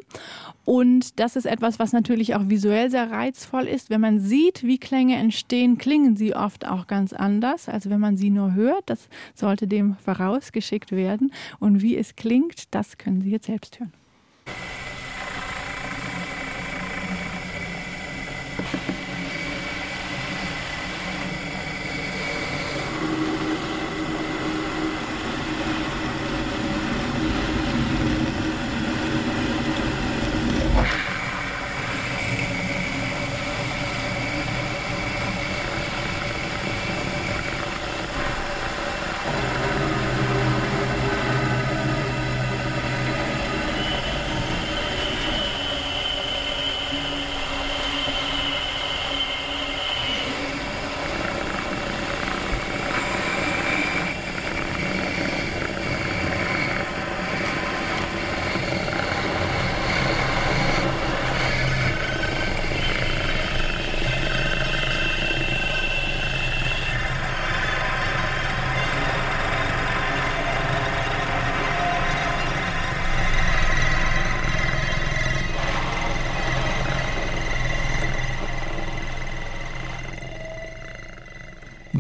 Und 0.67 1.19
das 1.19 1.35
ist 1.35 1.47
etwas, 1.47 1.79
was 1.79 1.95
natürlich 1.95 2.35
auch 2.35 2.49
visuell 2.49 2.91
sehr 2.91 3.11
reizvoll 3.11 3.65
ist, 3.65 3.89
wenn 3.89 4.01
man 4.03 4.21
sieht, 4.21 4.63
wie 4.65 4.79
Klänge 4.79 5.17
entstehen 5.17 5.46
entstehen, 5.47 5.79
klingen 5.79 6.17
sie 6.17 6.35
oft 6.35 6.67
auch 6.67 6.89
ganz 6.89 7.13
anders, 7.13 7.69
als 7.69 7.89
wenn 7.89 8.01
man 8.01 8.17
sie 8.17 8.31
nur 8.31 8.55
hört. 8.55 8.83
Das 8.87 9.09
sollte 9.35 9.69
dem 9.69 9.97
vorausgeschickt 10.05 10.91
werden. 10.91 11.33
Und 11.61 11.83
wie 11.83 11.97
es 11.97 12.17
klingt, 12.17 12.75
das 12.75 12.99
können 12.99 13.21
Sie 13.21 13.31
jetzt 13.31 13.47
selbst 13.47 13.79
hören. 13.79 13.93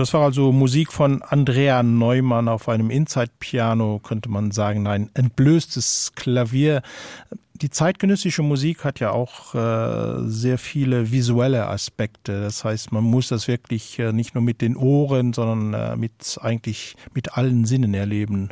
Das 0.07 0.15
war 0.15 0.23
also 0.23 0.53
Musik 0.53 0.93
von 0.93 1.21
Andrea 1.23 1.83
Neumann 1.83 2.47
auf 2.47 2.69
einem 2.69 2.91
Inside-Piano, 2.91 3.99
könnte 3.99 4.29
man 4.29 4.53
sagen, 4.53 4.87
ein 4.87 5.11
entblößtes 5.15 6.13
Klavier. 6.15 6.83
Die 7.55 7.71
zeitgenössische 7.71 8.43
Musik 8.43 8.85
hat 8.85 9.01
ja 9.01 9.11
auch 9.11 9.57
äh, 9.57 10.29
sehr 10.29 10.59
viele 10.59 11.11
visuelle 11.11 11.67
Aspekte. 11.67 12.41
Das 12.41 12.63
heißt, 12.63 12.93
man 12.93 13.03
muss 13.03 13.27
das 13.31 13.49
wirklich 13.49 13.99
äh, 13.99 14.13
nicht 14.13 14.37
nur 14.37 14.45
mit 14.45 14.61
den 14.61 14.77
Ohren, 14.77 15.33
sondern 15.33 15.75
äh, 15.75 15.97
mit 15.97 16.39
eigentlich 16.41 16.95
mit 17.13 17.37
allen 17.37 17.65
Sinnen 17.65 17.93
erleben. 17.93 18.51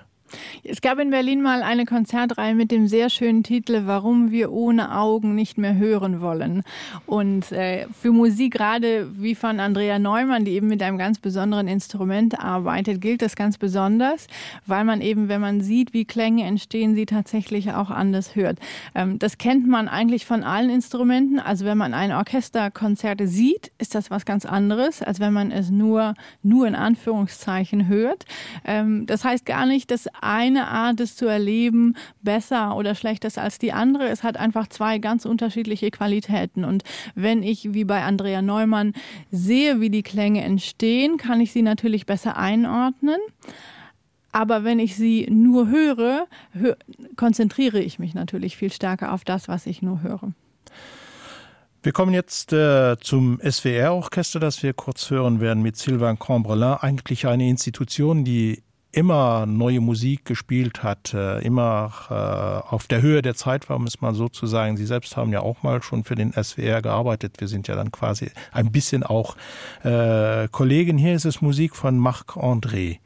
Es 0.62 0.80
gab 0.80 0.98
in 0.98 1.10
Berlin 1.10 1.42
mal 1.42 1.62
eine 1.62 1.84
Konzertreihe 1.84 2.54
mit 2.54 2.70
dem 2.70 2.88
sehr 2.88 3.10
schönen 3.10 3.42
Titel 3.42 3.82
„Warum 3.86 4.30
wir 4.30 4.52
ohne 4.52 4.96
Augen 4.96 5.34
nicht 5.34 5.58
mehr 5.58 5.76
hören 5.76 6.20
wollen. 6.20 6.62
Und 7.06 7.52
äh, 7.52 7.86
für 8.00 8.12
Musik 8.12 8.54
gerade 8.54 9.10
wie 9.20 9.34
von 9.34 9.60
Andrea 9.60 9.98
Neumann, 9.98 10.44
die 10.44 10.52
eben 10.52 10.68
mit 10.68 10.82
einem 10.82 10.96
ganz 10.96 11.18
besonderen 11.18 11.68
Instrument 11.68 12.38
arbeitet, 12.38 13.00
gilt 13.00 13.20
das 13.20 13.36
ganz 13.36 13.58
besonders, 13.58 14.28
weil 14.66 14.84
man 14.84 15.00
eben, 15.00 15.28
wenn 15.28 15.40
man 15.40 15.60
sieht, 15.60 15.92
wie 15.92 16.04
Klänge 16.04 16.44
entstehen, 16.44 16.94
sie 16.94 17.06
tatsächlich 17.06 17.72
auch 17.72 17.90
anders 17.90 18.36
hört. 18.36 18.58
Ähm, 18.94 19.18
das 19.18 19.38
kennt 19.38 19.66
man 19.66 19.88
eigentlich 19.88 20.24
von 20.24 20.44
allen 20.44 20.70
Instrumenten. 20.70 21.38
Also 21.40 21.64
wenn 21.64 21.78
man 21.78 21.94
ein 21.94 22.12
Orchesterkonzerte 22.12 23.26
sieht, 23.26 23.72
ist 23.78 23.94
das 23.94 24.10
was 24.10 24.24
ganz 24.24 24.46
anderes, 24.46 25.02
als 25.02 25.20
wenn 25.20 25.32
man 25.32 25.50
es 25.50 25.70
nur 25.70 26.14
nur 26.42 26.66
in 26.66 26.74
Anführungszeichen 26.74 27.88
hört. 27.88 28.24
Ähm, 28.64 29.06
das 29.06 29.24
heißt 29.24 29.46
gar 29.46 29.66
nicht, 29.66 29.90
dass 29.90 30.06
eine 30.24 30.68
Art 30.68 31.00
es 31.00 31.16
zu 31.16 31.26
erleben 31.26 31.94
besser 32.22 32.76
oder 32.76 32.94
schlechtes 32.94 33.38
als 33.38 33.58
die 33.58 33.72
andere. 33.72 34.08
Es 34.08 34.22
hat 34.22 34.36
einfach 34.36 34.68
zwei 34.68 34.98
ganz 34.98 35.24
unterschiedliche 35.24 35.90
Qualitäten. 35.90 36.64
Und 36.64 36.82
wenn 37.14 37.42
ich 37.42 37.74
wie 37.74 37.84
bei 37.84 38.02
Andrea 38.02 38.42
Neumann 38.42 38.94
sehe, 39.30 39.80
wie 39.80 39.90
die 39.90 40.02
Klänge 40.02 40.42
entstehen, 40.42 41.16
kann 41.16 41.40
ich 41.40 41.52
sie 41.52 41.62
natürlich 41.62 42.06
besser 42.06 42.36
einordnen. 42.36 43.20
Aber 44.32 44.64
wenn 44.64 44.80
ich 44.80 44.96
sie 44.96 45.28
nur 45.30 45.68
höre, 45.68 46.26
hö 46.52 46.74
konzentriere 47.14 47.78
ich 47.78 48.00
mich 48.00 48.14
natürlich 48.14 48.56
viel 48.56 48.72
stärker 48.72 49.12
auf 49.12 49.22
das, 49.22 49.46
was 49.46 49.66
ich 49.66 49.80
nur 49.80 50.02
höre. 50.02 50.32
Wir 51.84 51.92
kommen 51.92 52.14
jetzt 52.14 52.52
äh, 52.52 52.96
zum 52.98 53.38
SWR-Orchester, 53.40 54.40
das 54.40 54.62
wir 54.64 54.72
kurz 54.72 55.10
hören 55.10 55.38
werden 55.38 55.62
mit 55.62 55.76
Sylvain 55.76 56.18
Cambrelin, 56.18 56.78
eigentlich 56.80 57.28
eine 57.28 57.48
Institution, 57.48 58.24
die 58.24 58.63
immer 58.94 59.46
neue 59.46 59.80
Musik 59.80 60.24
gespielt 60.24 60.82
hat, 60.82 61.14
äh, 61.14 61.40
immer 61.40 61.92
äh, 62.10 62.72
auf 62.72 62.86
der 62.86 63.02
Höhe 63.02 63.22
der 63.22 63.34
Zeit 63.34 63.68
war, 63.68 63.78
muss 63.78 64.00
man 64.00 64.14
sozusagen. 64.14 64.76
Sie 64.76 64.86
selbst 64.86 65.16
haben 65.16 65.32
ja 65.32 65.40
auch 65.40 65.62
mal 65.62 65.82
schon 65.82 66.04
für 66.04 66.14
den 66.14 66.32
SWR 66.32 66.82
gearbeitet. 66.82 67.36
Wir 67.38 67.48
sind 67.48 67.68
ja 67.68 67.74
dann 67.74 67.90
quasi 67.90 68.30
ein 68.52 68.70
bisschen 68.70 69.02
auch 69.02 69.36
äh, 69.82 70.48
Kollegen. 70.48 70.98
Hier 70.98 71.14
ist 71.14 71.24
es 71.24 71.42
Musik 71.42 71.76
von 71.76 71.98
Marc 71.98 72.36
André. 72.36 72.98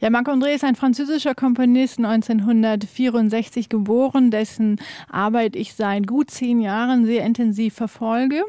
Ja, 0.00 0.10
Marc 0.10 0.28
André 0.28 0.54
ist 0.54 0.64
ein 0.64 0.74
französischer 0.74 1.34
Komponist 1.34 1.98
1964 1.98 3.68
geboren, 3.68 4.30
dessen 4.30 4.80
Arbeit 5.08 5.56
ich 5.56 5.74
seit 5.74 6.06
gut 6.06 6.30
zehn 6.30 6.60
Jahren 6.60 7.04
sehr 7.04 7.24
intensiv 7.24 7.74
verfolge. 7.74 8.42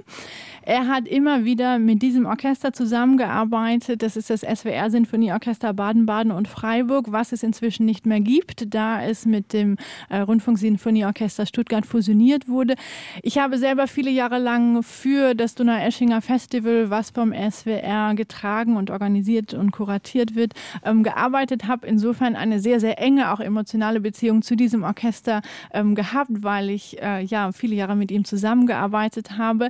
Er 0.66 0.88
hat 0.88 1.10
immer 1.10 1.44
wieder 1.44 1.78
mit 1.78 2.02
diesem 2.02 2.26
Orchester 2.26 2.72
zusammengearbeitet. 2.72 4.02
Das 4.02 4.16
ist 4.16 4.30
das 4.30 4.42
SWR 4.42 4.90
Sinfonieorchester 4.90 5.74
Baden-Baden 5.74 6.32
und 6.32 6.48
Freiburg, 6.48 7.12
was 7.12 7.34
es 7.34 7.44
inzwischen 7.44 7.86
nicht 7.86 8.06
mehr 8.06 8.22
gibt, 8.22 8.74
da 8.74 9.04
es 9.04 9.26
mit 9.26 9.52
dem 9.52 9.76
äh, 10.10 10.20
Rundfunksinfonieorchester 10.20 11.46
Stuttgart 11.46 11.86
fusioniert 11.86 12.48
wurde. 12.48 12.76
Ich 13.24 13.40
habe 13.40 13.58
selber 13.58 13.88
viele 13.88 14.10
Jahre 14.10 14.40
lang 14.40 14.84
für 14.84 15.34
das 15.36 15.56
Donau-Eschinger 15.56 16.22
Festival, 16.22 16.90
was 16.90 17.10
vom 17.10 17.34
SWR 17.34 18.14
getragen 18.16 18.78
und 18.78 18.90
organisiert 18.90 19.54
und 19.54 19.72
kuratiert 19.72 20.34
wird, 20.34 20.54
ähm, 20.86 21.04
gearbeitet 21.04 21.68
habe. 21.68 21.88
Insofern 21.88 22.38
eine 22.38 22.62
sehr, 22.62 22.80
sehr 22.80 23.02
enge, 23.02 23.34
auch 23.34 23.42
emotionale 23.42 24.00
Beziehung 24.00 24.42
zu 24.42 24.56
diesem 24.56 24.84
Orchester 24.84 25.42
ähm, 25.74 25.94
gehabt, 25.94 26.32
weil 26.32 26.70
ich 26.70 27.02
äh, 27.02 27.22
ja 27.22 27.52
viele 27.52 27.76
Jahre 27.76 27.98
mit 27.98 28.12
ihm 28.12 28.24
zusammengearbeitet 28.24 29.38
habe. 29.38 29.68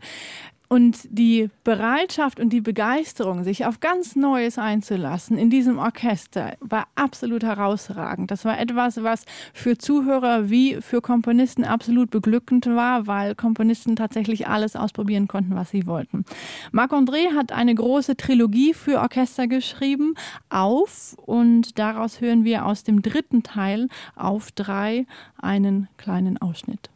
Und 0.74 1.07
die 1.11 1.51
Bereitschaft 1.63 2.39
und 2.39 2.49
die 2.49 2.59
Begeisterung, 2.59 3.43
sich 3.43 3.67
auf 3.67 3.80
ganz 3.80 4.15
Neues 4.15 4.57
einzulassen 4.57 5.38
in 5.38 5.51
diesem 5.51 5.78
Orchester 5.78 6.53
war 6.61 6.88
absolut 6.95 7.43
herausragend. 7.43 8.32
Das 8.32 8.43
war 8.43 8.59
etwas, 8.59 9.03
was 9.03 9.26
für 9.53 9.78
Zuhörer 9.78 10.49
wie 10.49 10.82
für 10.82 10.99
Komponisten 10.99 11.63
absolut 11.63 12.09
beglückend 12.09 12.65
war, 12.65 13.05
weil 13.05 13.36
Komponisten 13.36 13.95
tatsächlich 13.95 14.47
alles 14.47 14.76
ausprobieren 14.76 15.28
konnten, 15.28 15.53
was 15.53 15.69
sie 15.69 15.86
wollten. 15.86 16.26
Marc 16.71 16.91
André 16.91 17.36
hat 17.36 17.51
eine 17.51 17.76
große 17.76 18.17
Trilogie 18.17 18.74
für 18.74 18.99
Orchester 18.99 19.45
geschrieben 19.45 20.15
auf 20.49 21.15
und 21.24 21.78
daraus 21.78 22.19
hören 22.19 22.45
wir 22.45 22.65
aus 22.65 22.84
dem 22.84 23.03
dritten 23.03 23.43
Teil 23.43 23.89
auf 24.15 24.51
drei 24.51 25.05
einen 25.39 25.88
kleinen 25.97 26.41
Ausschnitt. 26.41 26.89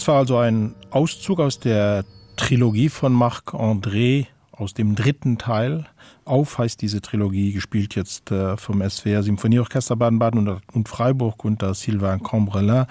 Das 0.00 0.08
war 0.08 0.16
also 0.16 0.38
ein 0.38 0.74
Auszug 0.92 1.40
aus 1.40 1.58
der 1.58 2.06
Trilogie 2.36 2.88
von 2.88 3.12
Marc 3.12 3.52
André 3.52 4.28
aus 4.50 4.72
dem 4.72 4.94
dritten 4.94 5.36
Teil. 5.36 5.84
Auf 6.24 6.56
heißt 6.56 6.80
diese 6.80 7.02
Trilogie 7.02 7.52
gespielt 7.52 7.96
jetzt 7.96 8.30
äh, 8.30 8.56
vom 8.56 8.80
SWR 8.80 9.22
Symphonieorchester 9.22 9.96
Baden-Baden 9.96 10.58
und, 10.72 10.88
Freiburg 10.88 11.44
unter 11.44 11.74
Sylvain 11.74 12.22
Cambrelin. 12.22 12.86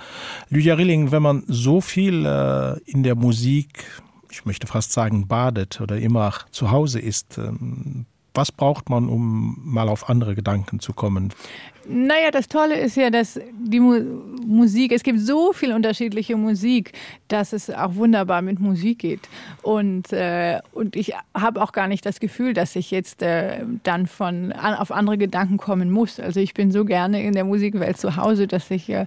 Lydia 0.51 0.75
Rilling, 0.75 1.11
wenn 1.11 1.23
man 1.23 1.43
so 1.47 1.81
viel 1.81 2.27
äh, 2.27 2.77
in 2.85 3.01
der 3.01 3.15
Musik, 3.15 3.85
ich 4.29 4.45
möchte 4.45 4.67
fast 4.67 4.91
sagen, 4.91 5.27
badet 5.27 5.81
oder 5.81 5.97
immer 5.97 6.33
zu 6.51 6.69
Hause 6.69 6.99
ist, 6.99 7.39
ähm, 7.39 8.05
was 8.39 8.53
braucht 8.53 8.89
man, 8.89 9.09
um 9.09 9.57
mal 9.65 9.89
auf 9.89 10.07
andere 10.07 10.33
Gedanken 10.33 10.79
zu 10.79 10.93
kommen? 10.93 11.33
Naja, 11.89 12.31
das 12.31 12.47
Tolle 12.47 12.79
ist 12.79 12.95
ja, 12.95 13.09
dass 13.09 13.37
die 13.51 13.81
Mu 13.81 13.99
Musik, 14.45 14.93
es 14.93 15.03
gibt 15.03 15.19
so 15.19 15.51
viel 15.51 15.73
unterschiedliche 15.73 16.37
Musik, 16.37 16.93
dass 17.27 17.51
es 17.51 17.69
auch 17.69 17.95
wunderbar 17.95 18.41
mit 18.41 18.59
Musik 18.59 18.99
geht. 18.99 19.27
Und, 19.61 20.13
äh, 20.13 20.59
und 20.71 20.95
ich 20.95 21.13
habe 21.35 21.61
auch 21.61 21.73
gar 21.73 21.87
nicht 21.87 22.05
das 22.05 22.21
Gefühl, 22.21 22.53
dass 22.53 22.77
ich 22.77 22.91
jetzt 22.91 23.21
äh, 23.21 23.65
dann 23.83 24.07
von 24.07 24.53
an, 24.53 24.75
auf 24.75 24.91
andere 24.91 25.17
Gedanken 25.17 25.57
kommen 25.57 25.91
muss. 25.91 26.19
Also 26.19 26.39
ich 26.39 26.53
bin 26.53 26.71
so 26.71 26.85
gerne 26.85 27.21
in 27.21 27.33
der 27.33 27.43
Musikwelt 27.43 27.97
zu 27.97 28.15
Hause, 28.15 28.47
dass 28.47 28.71
ich 28.71 28.89
äh, 28.89 29.05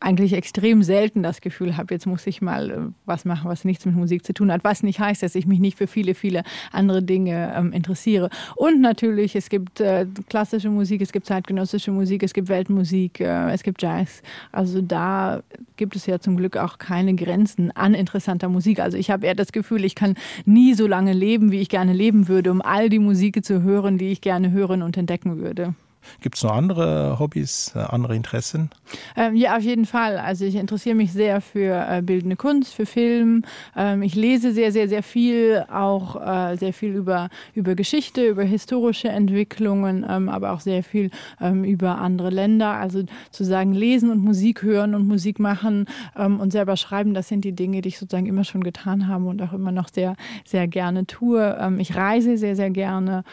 eigentlich 0.00 0.34
extrem 0.34 0.82
selten 0.82 1.22
das 1.22 1.40
Gefühl 1.40 1.76
habe, 1.76 1.94
jetzt 1.94 2.06
muss 2.06 2.26
ich 2.26 2.42
mal 2.42 2.70
äh, 2.70 2.78
was 3.06 3.24
machen, 3.24 3.48
was 3.48 3.64
nichts 3.64 3.86
mit 3.86 3.94
Musik 3.94 4.24
zu 4.24 4.34
tun 4.34 4.52
hat, 4.52 4.62
was 4.62 4.82
nicht 4.82 5.00
heißt, 5.00 5.22
dass 5.22 5.34
ich 5.34 5.46
mich 5.46 5.60
nicht 5.60 5.78
für 5.78 5.86
viele, 5.86 6.14
viele 6.14 6.42
andere 6.72 7.02
Dinge 7.02 7.54
ähm, 7.56 7.72
interessiere. 7.72 8.28
Und 8.56 8.80
natürlich, 8.80 9.34
es 9.34 9.48
gibt 9.48 9.80
äh, 9.80 10.06
klassische 10.28 10.68
Musik, 10.68 11.00
es 11.00 11.12
gibt 11.12 11.26
zeitgenössische 11.26 11.90
Musik, 11.90 12.22
es 12.22 12.34
gibt 12.34 12.48
Weltmusik, 12.48 13.20
äh, 13.20 13.50
es 13.52 13.62
gibt 13.62 13.80
Jazz. 13.80 14.22
Also 14.52 14.82
da 14.82 15.42
gibt 15.76 15.96
es 15.96 16.06
ja 16.06 16.18
zum 16.18 16.36
Glück 16.36 16.56
auch 16.56 16.78
keine 16.78 17.14
Grenzen 17.14 17.70
an 17.74 17.94
interessanter 17.94 18.48
Musik. 18.48 18.80
Also 18.80 18.98
ich 18.98 19.10
habe 19.10 19.26
eher 19.26 19.34
das 19.34 19.52
Gefühl, 19.52 19.84
ich 19.84 19.94
kann 19.94 20.16
nie 20.44 20.74
so 20.74 20.86
lange 20.86 21.12
leben, 21.12 21.50
wie 21.50 21.60
ich 21.60 21.68
gerne 21.68 21.92
leben 21.92 22.28
würde, 22.28 22.50
um 22.50 22.60
all 22.60 22.88
die 22.90 22.98
Musik 22.98 23.44
zu 23.44 23.62
hören, 23.62 23.96
die 23.96 24.12
ich 24.12 24.20
gerne 24.20 24.52
hören 24.52 24.82
und 24.82 24.96
entdecken 24.96 25.38
würde. 25.38 25.74
Gibt 26.20 26.36
es 26.36 26.42
noch 26.42 26.52
andere 26.52 27.18
Hobbys, 27.18 27.72
äh, 27.74 27.80
andere 27.80 28.16
Interessen? 28.16 28.70
Ähm, 29.16 29.34
ja, 29.36 29.56
auf 29.56 29.62
jeden 29.62 29.86
Fall. 29.86 30.18
Also 30.18 30.44
ich 30.44 30.56
interessiere 30.56 30.94
mich 30.94 31.12
sehr 31.12 31.40
für 31.40 31.86
äh, 31.88 32.02
bildende 32.02 32.36
Kunst, 32.36 32.74
für 32.74 32.86
Film. 32.86 33.42
Ähm, 33.76 34.02
ich 34.02 34.14
lese 34.14 34.52
sehr, 34.52 34.72
sehr, 34.72 34.88
sehr 34.88 35.02
viel, 35.02 35.64
auch 35.70 36.16
äh, 36.16 36.56
sehr 36.56 36.72
viel 36.72 36.94
über, 36.94 37.28
über 37.54 37.74
Geschichte, 37.74 38.26
über 38.26 38.42
historische 38.42 39.08
Entwicklungen, 39.08 40.04
ähm, 40.08 40.28
aber 40.28 40.52
auch 40.52 40.60
sehr 40.60 40.82
viel 40.82 41.10
ähm, 41.40 41.64
über 41.64 41.98
andere 41.98 42.30
Länder. 42.30 42.72
Also 42.72 43.04
zu 43.30 43.44
sagen, 43.44 43.72
lesen 43.72 44.10
und 44.10 44.22
Musik 44.22 44.62
hören 44.62 44.94
und 44.94 45.06
Musik 45.06 45.38
machen 45.38 45.86
ähm, 46.16 46.40
und 46.40 46.52
selber 46.52 46.76
schreiben, 46.76 47.14
das 47.14 47.28
sind 47.28 47.44
die 47.44 47.52
Dinge, 47.52 47.80
die 47.80 47.88
ich 47.88 47.98
sozusagen 47.98 48.26
immer 48.26 48.44
schon 48.44 48.62
getan 48.62 49.08
habe 49.08 49.24
und 49.24 49.40
auch 49.42 49.52
immer 49.52 49.72
noch 49.72 49.88
sehr, 49.88 50.16
sehr 50.44 50.68
gerne 50.68 51.06
tue. 51.06 51.56
Ähm, 51.60 51.80
ich 51.80 51.96
reise 51.96 52.36
sehr, 52.36 52.56
sehr 52.56 52.70
gerne. 52.70 53.24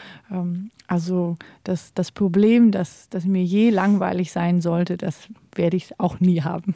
Also 0.92 1.38
das, 1.64 1.94
das 1.94 2.12
Problem, 2.12 2.74
dass 2.74 3.08
das 3.08 3.24
mir 3.24 3.46
je 3.46 3.70
langweilig 3.70 4.34
sein 4.34 4.60
sollte, 4.60 4.98
das 4.98 5.30
werde 5.56 5.78
ich 5.78 5.98
auch 6.02 6.20
nie 6.20 6.42
haben. 6.42 6.76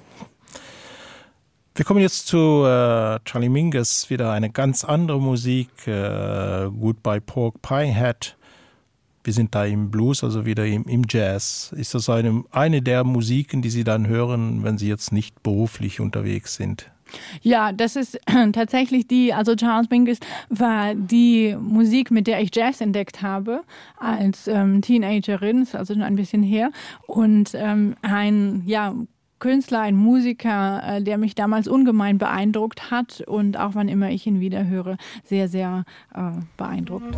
Wir 1.75 1.83
kommen 1.83 1.99
jetzt 1.99 2.27
zu 2.27 2.63
äh, 2.63 3.19
Charlie 3.25 3.49
Mingus 3.49 4.09
wieder 4.09 4.31
eine 4.31 4.49
ganz 4.49 4.85
andere 4.85 5.19
Musik 5.19 5.67
äh, 5.85 6.69
bei 7.03 7.19
Pork 7.19 7.61
Pie 7.61 7.93
hat. 7.93 8.37
Wir 9.25 9.33
sind 9.33 9.53
da 9.53 9.65
im 9.65 9.91
Blues, 9.91 10.23
also 10.23 10.45
wieder 10.45 10.65
im, 10.65 10.85
im 10.85 11.03
Jazz. 11.09 11.73
Ist 11.75 11.93
das 11.93 12.07
eine, 12.07 12.45
eine 12.51 12.81
der 12.81 13.03
Musiken, 13.03 13.61
die 13.61 13.69
Sie 13.69 13.83
dann 13.83 14.07
hören, 14.07 14.63
wenn 14.63 14.77
Sie 14.77 14.87
jetzt 14.87 15.11
nicht 15.11 15.43
beruflich 15.43 15.99
unterwegs 15.99 16.55
sind? 16.55 16.89
Ja, 17.41 17.71
das 17.71 17.95
ist 17.95 18.19
tatsächlich 18.53 19.07
die, 19.07 19.33
also 19.33 19.55
Charles 19.55 19.89
Mingus 19.89 20.19
war 20.49 20.95
die 20.95 21.55
Musik, 21.59 22.11
mit 22.11 22.27
der 22.27 22.41
ich 22.41 22.53
Jazz 22.53 22.81
entdeckt 22.81 23.21
habe 23.21 23.61
als 23.97 24.47
ähm, 24.47 24.81
Teenagerin, 24.81 25.67
also 25.73 25.93
schon 25.93 26.03
ein 26.03 26.15
bisschen 26.15 26.43
her 26.43 26.71
und 27.07 27.51
ähm, 27.53 27.95
ein 28.01 28.63
ja, 28.65 28.93
Künstler, 29.39 29.81
ein 29.81 29.95
Musiker, 29.95 30.81
äh, 30.85 31.03
der 31.03 31.17
mich 31.17 31.35
damals 31.35 31.67
ungemein 31.67 32.17
beeindruckt 32.17 32.89
hat 32.89 33.21
und 33.21 33.57
auch 33.57 33.71
wann 33.73 33.89
immer 33.89 34.09
ich 34.09 34.25
ihn 34.25 34.39
wieder 34.39 34.65
höre, 34.65 34.97
sehr, 35.23 35.47
sehr 35.47 35.83
äh, 36.13 36.31
beeindruckt. 36.57 37.15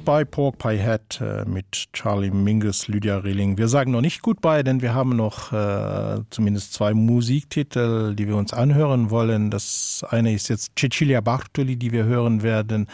Goodbye 0.00 0.24
Pork 0.24 0.56
Pie 0.56 0.78
Head 0.78 1.20
äh, 1.20 1.44
mit 1.44 1.88
Charlie 1.92 2.30
Mingus, 2.30 2.88
Lydia 2.88 3.18
Rilling. 3.18 3.58
Wir 3.58 3.68
sagen 3.68 3.90
noch 3.90 4.00
nicht 4.00 4.22
Goodbye, 4.22 4.64
denn 4.64 4.80
wir 4.80 4.94
haben 4.94 5.14
noch 5.14 5.52
äh, 5.52 6.22
zumindest 6.30 6.72
zwei 6.72 6.94
Musiktitel, 6.94 8.14
die 8.14 8.26
wir 8.26 8.36
uns 8.36 8.54
anhören 8.54 9.10
wollen. 9.10 9.50
Das 9.50 10.02
eine 10.08 10.32
ist 10.32 10.48
jetzt 10.48 10.72
Cecilia 10.78 11.20
Bartoli, 11.20 11.76
die 11.76 11.92
wir 11.92 12.04
hören 12.04 12.42
werden. 12.42 12.86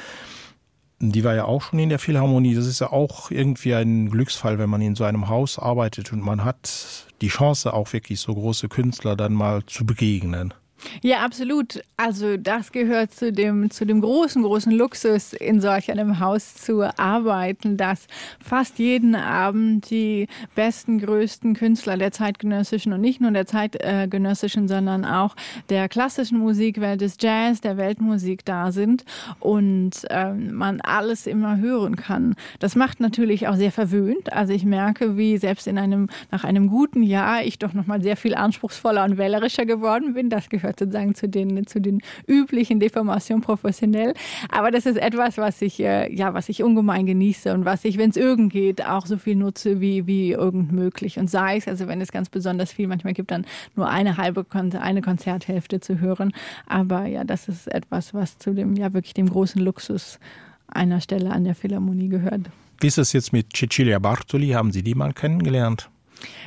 Die 0.98 1.22
war 1.22 1.36
ja 1.36 1.44
auch 1.44 1.62
schon 1.62 1.78
in 1.78 1.90
der 1.90 2.00
Philharmonie. 2.00 2.57
Das 2.57 2.66
ist 2.66 2.80
ja 2.80 2.90
auch 2.90 3.30
irgendwie 3.30 3.74
ein 3.74 4.11
Glücksfall, 4.11 4.59
wenn 4.59 4.68
man 4.68 4.82
in 4.82 4.96
so 4.96 5.04
einem 5.04 5.28
Haus 5.28 5.61
arbeitet 5.61 6.12
und 6.12 6.24
man 6.24 6.44
hat 6.44 7.07
die 7.20 7.28
Chance, 7.28 7.72
auch 7.72 7.92
wirklich 7.92 8.18
so 8.18 8.34
große 8.34 8.68
Künstler 8.68 9.14
dann 9.14 9.32
mal 9.32 9.64
zu 9.66 9.86
begegnen. 9.86 10.54
Ja, 11.03 11.24
absolut. 11.24 11.82
Also 11.97 12.37
das 12.37 12.72
gehört 12.72 13.12
zu 13.12 13.32
dem, 13.32 13.70
zu 13.70 13.87
dem 13.87 14.01
großen, 14.01 14.43
großen 14.43 14.72
Luxus, 14.72 15.32
in 15.32 15.61
solch 15.61 15.91
einem 15.91 16.20
Haus 16.20 16.55
zu 16.55 16.82
arbeiten, 16.99 17.76
dass 17.76 18.07
fast 18.45 18.78
jeden 18.78 19.14
Abend 19.14 19.91
die 19.91 20.28
besten, 20.55 20.99
größten 20.99 21.55
Künstler 21.55 21.97
der 21.97 22.12
zeitgenössischen 22.12 22.93
und 22.93 23.01
nicht 23.01 23.20
nur 23.20 23.30
der 23.30 23.47
zeitgenössischen, 23.47 24.68
sondern 24.68 25.05
auch 25.05 25.37
der 25.68 25.89
klassischen 25.89 26.39
Musikwelt 26.39 27.01
des 27.01 27.16
Jazz, 27.20 27.61
der 27.61 27.76
Weltmusik 27.76 28.45
da 28.45 28.72
sind 28.72 29.05
und 29.41 30.07
ähm, 30.11 30.55
man 30.55 30.80
alles 30.80 31.26
immer 31.26 31.59
hören 31.59 31.97
kann. 31.97 32.34
Das 32.59 32.76
macht 32.76 33.01
natürlich 33.01 33.49
auch 33.49 33.57
sehr 33.57 33.72
verwöhnt. 33.72 34.32
Also 34.32 34.53
ich 34.53 34.64
merke, 34.64 35.16
wie 35.16 35.39
selbst 35.39 35.66
in 35.66 35.78
einem, 35.78 36.09
nach 36.30 36.45
einem 36.45 36.68
guten 36.68 37.03
Jahr 37.03 37.43
ich 37.43 37.59
doch 37.59 37.72
noch 37.72 37.87
mal 37.87 38.03
sehr 38.03 38.16
viel 38.16 38.34
anspruchsvoller 38.34 39.05
und 39.05 39.18
wählerischer 39.18 39.66
geworden 39.66 40.14
bin. 40.14 40.30
Das 40.30 40.49
gehört 40.49 40.80
sozusagen 40.87 41.14
zu 41.14 41.28
den, 41.28 41.66
zu 41.66 41.80
den 41.80 42.01
üblichen 42.26 42.80
Deformationen 42.80 43.43
professionell. 43.43 44.14
Aber 44.51 44.70
das 44.70 44.87
ist 44.87 44.97
etwas, 44.97 45.39
was 45.39 45.61
ich, 45.62 45.80
äh, 45.80 46.12
ja, 46.14 46.34
was 46.34 46.49
ich 46.49 46.62
ungemein 46.62 47.07
genieße 47.07 47.53
und 47.53 47.64
was 47.64 47.84
ich, 47.84 47.99
wenn 47.99 48.11
es 48.11 48.16
irgend 48.16 48.53
geht, 48.53 48.84
auch 48.84 49.07
so 49.07 49.18
viel 49.18 49.37
nutze 49.37 49.80
wie, 49.80 50.07
wie 50.07 50.32
irgend 50.32 50.72
möglich. 50.72 51.18
Und 51.18 51.30
sei 51.30 51.57
es, 51.57 51.68
also 51.68 51.89
wenn 51.89 52.01
es 52.01 52.12
ganz 52.12 52.28
besonders 52.28 52.72
viel 52.72 52.87
manchmal 52.89 53.12
gibt, 53.12 53.30
dann 53.30 53.47
nur 53.74 53.89
eine 53.89 54.16
halbe 54.16 54.45
Kon 54.45 54.72
eine 54.74 55.03
Konzerthälfte 55.03 55.80
zu 55.80 56.01
hören. 56.01 56.32
Aber 56.66 57.07
ja, 57.07 57.24
das 57.24 57.49
ist 57.49 57.68
etwas, 57.68 58.14
was 58.14 58.39
zu 58.39 58.53
dem 58.53 58.74
ja 58.76 58.93
wirklich 58.93 59.14
dem 59.14 59.28
großen 59.28 59.62
Luxus 59.62 60.18
einer 60.66 61.01
Stelle 61.01 61.30
an 61.30 61.45
der 61.45 61.55
Philharmonie 61.55 62.09
gehört. 62.09 62.51
Wie 62.80 62.89
ist 62.89 62.99
es 62.99 63.12
jetzt 63.12 63.32
mit 63.32 63.57
Cecilia 63.57 63.99
Bartoli? 63.99 64.51
Haben 64.51 64.72
Sie 64.72 64.82
die 64.82 64.95
mal 64.95 65.12
kennengelernt? 65.12 65.89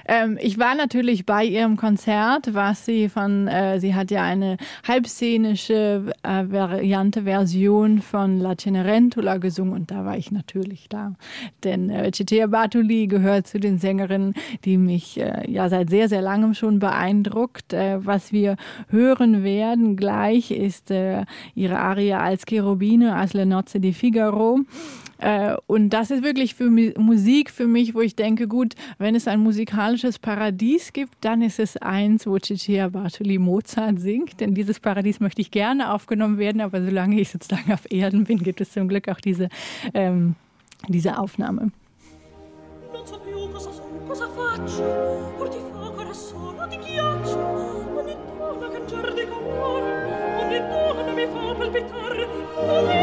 Ähm, 0.07 0.37
ich 0.41 0.57
war 0.57 0.75
natürlich 0.75 1.25
bei 1.25 1.45
ihrem 1.45 1.77
Konzert, 1.77 2.53
was 2.53 2.85
sie 2.85 3.09
von 3.09 3.47
äh, 3.47 3.79
sie 3.79 3.95
hat 3.95 4.11
ja 4.11 4.23
eine 4.23 4.57
halbszenische 4.87 6.11
äh, 6.23 6.43
Variante 6.49 7.23
Version 7.23 8.01
von 8.01 8.39
La 8.39 8.57
Cenerentula 8.57 9.37
gesungen 9.37 9.73
und 9.73 9.91
da 9.91 10.05
war 10.05 10.17
ich 10.17 10.31
natürlich 10.31 10.89
da. 10.89 11.13
Denn 11.63 11.89
äh, 11.89 12.11
Chitea 12.11 12.47
Bartoli 12.47 13.07
gehört 13.07 13.47
zu 13.47 13.59
den 13.59 13.77
Sängerinnen, 13.77 14.33
die 14.65 14.77
mich 14.77 15.19
äh, 15.19 15.49
ja 15.49 15.69
seit 15.69 15.89
sehr, 15.89 16.09
sehr 16.09 16.21
langem 16.21 16.53
schon 16.53 16.79
beeindruckt. 16.79 17.73
Äh, 17.73 18.05
was 18.05 18.31
wir 18.31 18.55
hören 18.89 19.43
werden 19.43 19.95
gleich 19.95 20.51
ist 20.51 20.91
äh, 20.91 21.25
ihre 21.55 21.79
Aria 21.79 22.19
als 22.19 22.45
Cherubine 22.45 23.15
als 23.15 23.33
Le 23.33 23.45
Nozze 23.45 23.79
di 23.79 23.93
Figaro. 23.93 24.61
Äh, 25.19 25.55
und 25.67 25.89
das 25.89 26.11
ist 26.11 26.23
wirklich 26.23 26.55
für 26.55 26.69
Musik 26.69 27.49
für 27.51 27.67
mich, 27.67 27.93
wo 27.93 28.01
ich 28.01 28.15
denke 28.15 28.47
gut, 28.47 28.75
wenn 28.97 29.15
es 29.15 29.27
ein 29.27 29.41
musikalisches 29.59 30.19
Paradies 30.19 30.93
gibt, 30.93 31.15
dann 31.19 31.41
ist 31.41 31.59
es 31.59 31.75
eins, 31.75 32.25
wo 32.25 32.37
Chichia 32.37 32.87
Bartoli 32.87 33.37
Mozart 33.37 33.99
singt. 33.99 34.39
Denn 34.39 34.55
dieses 34.55 34.79
Paradies 34.79 35.19
möchte 35.19 35.41
ich 35.41 35.51
gerne 35.51 35.93
aufgenommen 35.93 36.37
werden, 36.37 36.61
aber 36.61 36.81
solange 36.81 37.19
ich 37.19 37.29
sozusagen 37.29 37.73
auf 37.73 37.91
Erden 37.91 38.23
bin, 38.23 38.37
gibt 38.37 38.61
es 38.61 38.71
zum 38.71 38.87
Glück 38.87 39.09
auch 39.09 39.19
diese, 39.19 39.49
ähm, 39.93 40.35
diese 40.87 41.19
Aufnahme. 41.19 41.71
Ogni 47.99 48.15
donna 48.39 48.67
cangiar 48.71 49.03
di 50.49 50.55
palpitare 51.59 52.23
Ogni 52.57 52.98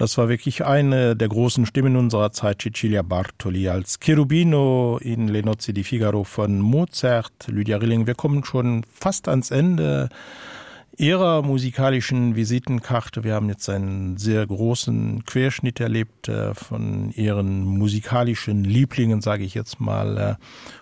Das 0.00 0.16
war 0.16 0.30
wirklich 0.30 0.64
eine 0.64 1.14
der 1.14 1.28
großen 1.28 1.66
Stimmen 1.66 1.94
unserer 1.94 2.32
Zeit 2.32 2.62
Cecilia 2.62 3.02
Bartoli 3.02 3.68
als 3.68 4.00
Cherubino 4.00 4.96
in 4.96 5.28
Lenozzi 5.28 5.74
di 5.74 5.84
Figaro 5.84 6.24
von 6.24 6.58
Mozart, 6.58 7.48
Lydia 7.48 7.76
Rilling. 7.76 8.06
Wir 8.06 8.14
kommen 8.14 8.42
schon 8.42 8.86
fast 8.90 9.28
ans 9.28 9.50
Ende 9.50 10.08
Ihrer 10.96 11.42
musikalischen 11.42 12.34
Visitenkarte. 12.34 13.24
Wir 13.24 13.34
haben 13.34 13.50
jetzt 13.50 13.68
einen 13.68 14.16
sehr 14.16 14.46
großen 14.46 15.26
Querschnitt 15.26 15.80
erlebt 15.80 16.28
äh, 16.28 16.54
von 16.54 17.10
Ihren 17.10 17.66
musikalischen 17.66 18.64
Lieblingen, 18.64 19.20
sage 19.20 19.44
ich 19.44 19.52
jetzt 19.52 19.80
mal. 19.80 20.16
Äh. 20.16 20.34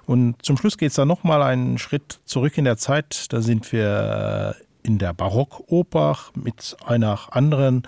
Und 0.06 0.36
zum 0.42 0.56
Schluss 0.56 0.78
geht 0.78 0.90
es 0.90 0.94
da 0.94 1.04
noch 1.04 1.24
mal 1.24 1.42
einen 1.42 1.78
Schritt 1.78 2.20
zurück 2.24 2.56
in 2.56 2.66
der 2.66 2.76
Zeit. 2.76 3.32
Da 3.32 3.40
sind 3.40 3.72
wir 3.72 4.54
äh, 4.56 4.86
in 4.86 4.98
der 4.98 5.12
Barockoper 5.12 6.18
mit 6.36 6.76
einer 6.86 7.18
anderen 7.34 7.82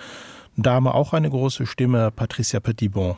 Dame, 0.57 0.95
auch 0.95 1.13
eine 1.13 1.31
große 1.31 1.67
Stimme, 1.67 2.11
Patricia 2.11 2.61
Petitbon. 2.61 3.17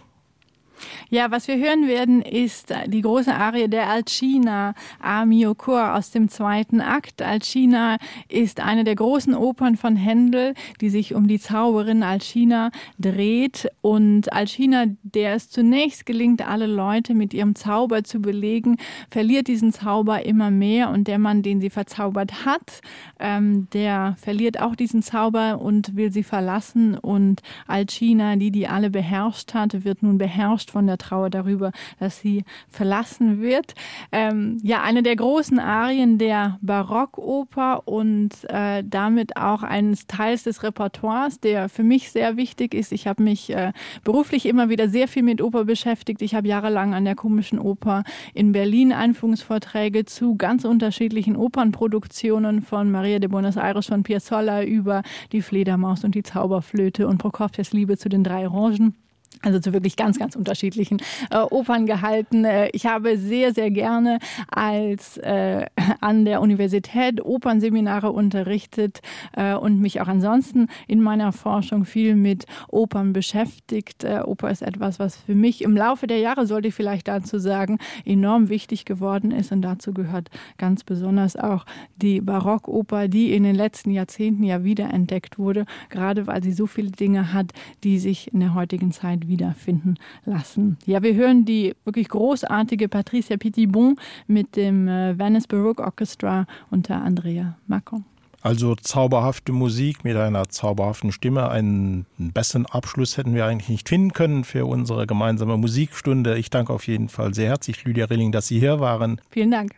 Ja, 1.11 1.30
was 1.30 1.49
wir 1.49 1.57
hören 1.57 1.89
werden, 1.89 2.22
ist 2.22 2.72
die 2.87 3.03
große 3.03 3.35
Arie 3.35 3.68
der 3.68 3.89
Alcina 3.89 4.74
Amiokor 5.01 5.95
aus 5.95 6.11
dem 6.11 6.28
zweiten 6.28 6.80
Akt. 6.80 7.22
Alcina 7.22 7.99
ist 8.28 8.61
eine 8.61 8.85
der 8.85 8.95
großen 8.95 9.35
Opern 9.35 9.76
von 9.76 9.97
Händel, 9.97 10.55
die 10.80 10.91
sich 10.91 11.14
um 11.14 11.28
die 11.28 11.39
Zauberin 11.39 12.03
Alcina 12.03 12.70
dreht. 12.99 13.68
Und 13.80 14.33
Alcina, 14.33 14.87
der 15.03 15.35
es 15.35 15.51
zunächst 15.51 16.07
gelingt, 16.07 16.47
alle 16.47 16.66
Leute 16.66 17.14
mit 17.14 17.35
ihrem 17.35 17.55
Zauber 17.55 18.05
zu 18.05 18.20
belegen, 18.20 18.76
verliert 19.11 19.49
diesen 19.49 19.72
Zauber 19.72 20.24
immer 20.24 20.51
mehr. 20.51 20.91
Und 20.91 21.09
der 21.09 21.18
Mann, 21.18 21.43
den 21.43 21.61
sie 21.61 21.70
verzaubert 21.70 22.45
hat, 22.45 22.80
ähm, 23.18 23.68
der 23.72 24.16
verliert 24.20 24.61
auch 24.61 24.76
diesen 24.76 25.03
Zauber 25.03 25.61
und 25.61 25.97
will 25.97 26.12
sie 26.12 26.22
verlassen. 26.22 26.97
Und 26.97 27.43
Alcina, 27.66 28.37
die 28.37 28.51
die 28.51 28.68
alle 28.68 28.91
beherrscht 28.91 29.55
hat, 29.55 29.85
wird 29.85 30.03
nun 30.03 30.18
beherrscht 30.18 30.71
von 30.72 30.86
der 30.86 30.98
Trauer 30.98 31.30
darüber, 31.30 31.70
dass 32.00 32.20
sie 32.20 32.44
verlassen 32.68 33.40
wird. 33.40 33.74
Ähm, 34.10 34.58
ja, 34.62 34.82
eine 34.82 35.02
der 35.02 35.16
großen 35.16 35.58
Arien 35.58 36.18
der 36.18 36.58
Barockoper 36.62 37.86
und 37.86 38.30
äh, 38.48 38.82
damit 38.84 39.36
auch 39.36 39.62
eines 39.62 40.06
Teils 40.06 40.42
des 40.42 40.62
Repertoires, 40.62 41.38
der 41.38 41.68
für 41.68 41.82
mich 41.82 42.10
sehr 42.10 42.36
wichtig 42.36 42.74
ist. 42.74 42.92
Ich 42.92 43.06
habe 43.06 43.22
mich 43.22 43.50
äh, 43.50 43.72
beruflich 44.02 44.46
immer 44.46 44.68
wieder 44.68 44.88
sehr 44.88 45.08
viel 45.08 45.22
mit 45.22 45.40
Oper 45.40 45.64
beschäftigt. 45.64 46.22
Ich 46.22 46.34
habe 46.34 46.48
jahrelang 46.48 46.94
an 46.94 47.04
der 47.04 47.14
komischen 47.14 47.58
Oper 47.58 48.04
in 48.34 48.52
Berlin 48.52 48.92
Einführungsvorträge 48.92 50.04
zu 50.04 50.36
ganz 50.36 50.64
unterschiedlichen 50.64 51.36
Opernproduktionen 51.36 52.62
von 52.62 52.90
Maria 52.90 53.18
de 53.18 53.28
Buenos 53.28 53.56
Aires 53.56 53.86
von 53.86 54.02
Piazzolla 54.02 54.64
über 54.64 55.02
die 55.32 55.42
Fledermaus 55.42 56.04
und 56.04 56.14
die 56.14 56.22
Zauberflöte 56.22 57.06
und 57.06 57.18
Prokofjes 57.18 57.72
Liebe 57.72 57.98
zu 57.98 58.08
den 58.08 58.24
drei 58.24 58.48
Orangen 58.48 58.94
also 59.43 59.59
zu 59.59 59.72
wirklich 59.72 59.97
ganz 59.97 60.18
ganz 60.18 60.36
unterschiedlichen 60.36 60.99
äh, 61.30 61.38
Opern 61.38 61.86
gehalten. 61.86 62.45
Äh, 62.45 62.70
ich 62.72 62.86
habe 62.86 63.18
sehr 63.18 63.53
sehr 63.53 63.70
gerne 63.70 64.18
als 64.51 65.18
äh, 65.18 65.66
an 66.01 66.24
der 66.24 66.40
Universität 66.40 67.24
Opernseminare 67.24 68.11
unterrichtet 68.11 69.01
äh, 69.32 69.55
und 69.55 69.80
mich 69.80 70.01
auch 70.01 70.09
ansonsten 70.09 70.68
in 70.86 71.01
meiner 71.03 71.32
Forschung 71.32 71.84
viel 71.84 72.14
mit 72.14 72.47
Opern 72.68 73.12
beschäftigt. 73.12 74.05
Äh, 74.05 74.22
Oper 74.24 74.51
ist 74.51 74.62
etwas, 74.62 74.99
was 74.99 75.16
für 75.16 75.34
mich 75.34 75.62
im 75.62 75.76
Laufe 75.76 76.07
der 76.07 76.18
Jahre 76.18 76.47
sollte 76.47 76.68
ich 76.68 76.74
vielleicht 76.74 77.09
dazu 77.09 77.38
sagen 77.38 77.78
enorm 78.05 78.49
wichtig 78.49 78.84
geworden 78.84 79.30
ist 79.30 79.53
und 79.53 79.62
dazu 79.62 79.93
gehört 79.93 80.30
ganz 80.59 80.84
besonders 80.84 81.36
auch 81.36 81.64
die 81.97 82.20
Barockoper, 82.20 83.09
die 83.09 83.34
in 83.34 83.43
den 83.43 83.55
letzten 83.55 83.90
Jahrzehnten 83.90 84.45
ja 84.45 84.64
wiederentdeckt 84.64 85.38
wurde, 85.38 85.66
gerade 85.88 86.26
weil 86.26 86.43
sie 86.43 86.53
so 86.53 86.66
viele 86.66 86.90
Dinge 86.90 87.32
hat, 87.32 87.53
die 87.84 87.99
sich 87.99 88.32
in 88.32 88.40
der 88.40 88.55
heutigen 88.55 88.93
Zeit 88.93 89.28
wiederfinden 89.33 89.97
lassen. 90.24 90.76
Ja, 90.85 91.03
wir 91.03 91.14
hören 91.14 91.45
die 91.45 91.74
wirklich 91.85 92.09
großartige 92.09 92.89
Patricia 92.89 93.37
Pitibon 93.37 93.97
mit 94.26 94.57
dem 94.57 94.87
äh, 94.87 95.18
Venice 95.18 95.47
Baroque 95.47 95.80
Orchestra 95.80 96.47
unter 96.70 97.03
Andrea 97.03 97.57
Macron. 97.66 98.05
Also 98.43 98.74
zauberhafte 98.74 99.53
Musik 99.53 100.03
mit 100.03 100.16
einer 100.16 100.49
zauberhaften 100.49 101.12
Stimme. 101.12 101.49
Einen 101.49 102.07
besseren 102.18 102.66
Abschluss 102.66 103.16
hätten 103.16 103.35
wir 103.35 103.47
eigentlich 103.47 103.68
nicht 103.68 103.89
finden 103.89 104.12
können 104.12 104.43
für 104.43 104.66
unsere 104.66 105.07
gemeinsame 105.07 105.57
Musikstunde. 105.57 106.37
Ich 106.37 106.51
danke 106.51 106.72
auf 106.72 106.89
jeden 106.89 107.09
Fall 107.09 107.35
sehr 107.35 107.49
herzlich 107.49 107.85
Lydia 107.85 108.07
Rilling, 108.07 108.33
dass 108.33 108.49
Sie 108.49 108.59
hier 108.59 108.80
waren. 108.80 109.20
Vielen 109.30 109.53
Dank. 109.53 109.72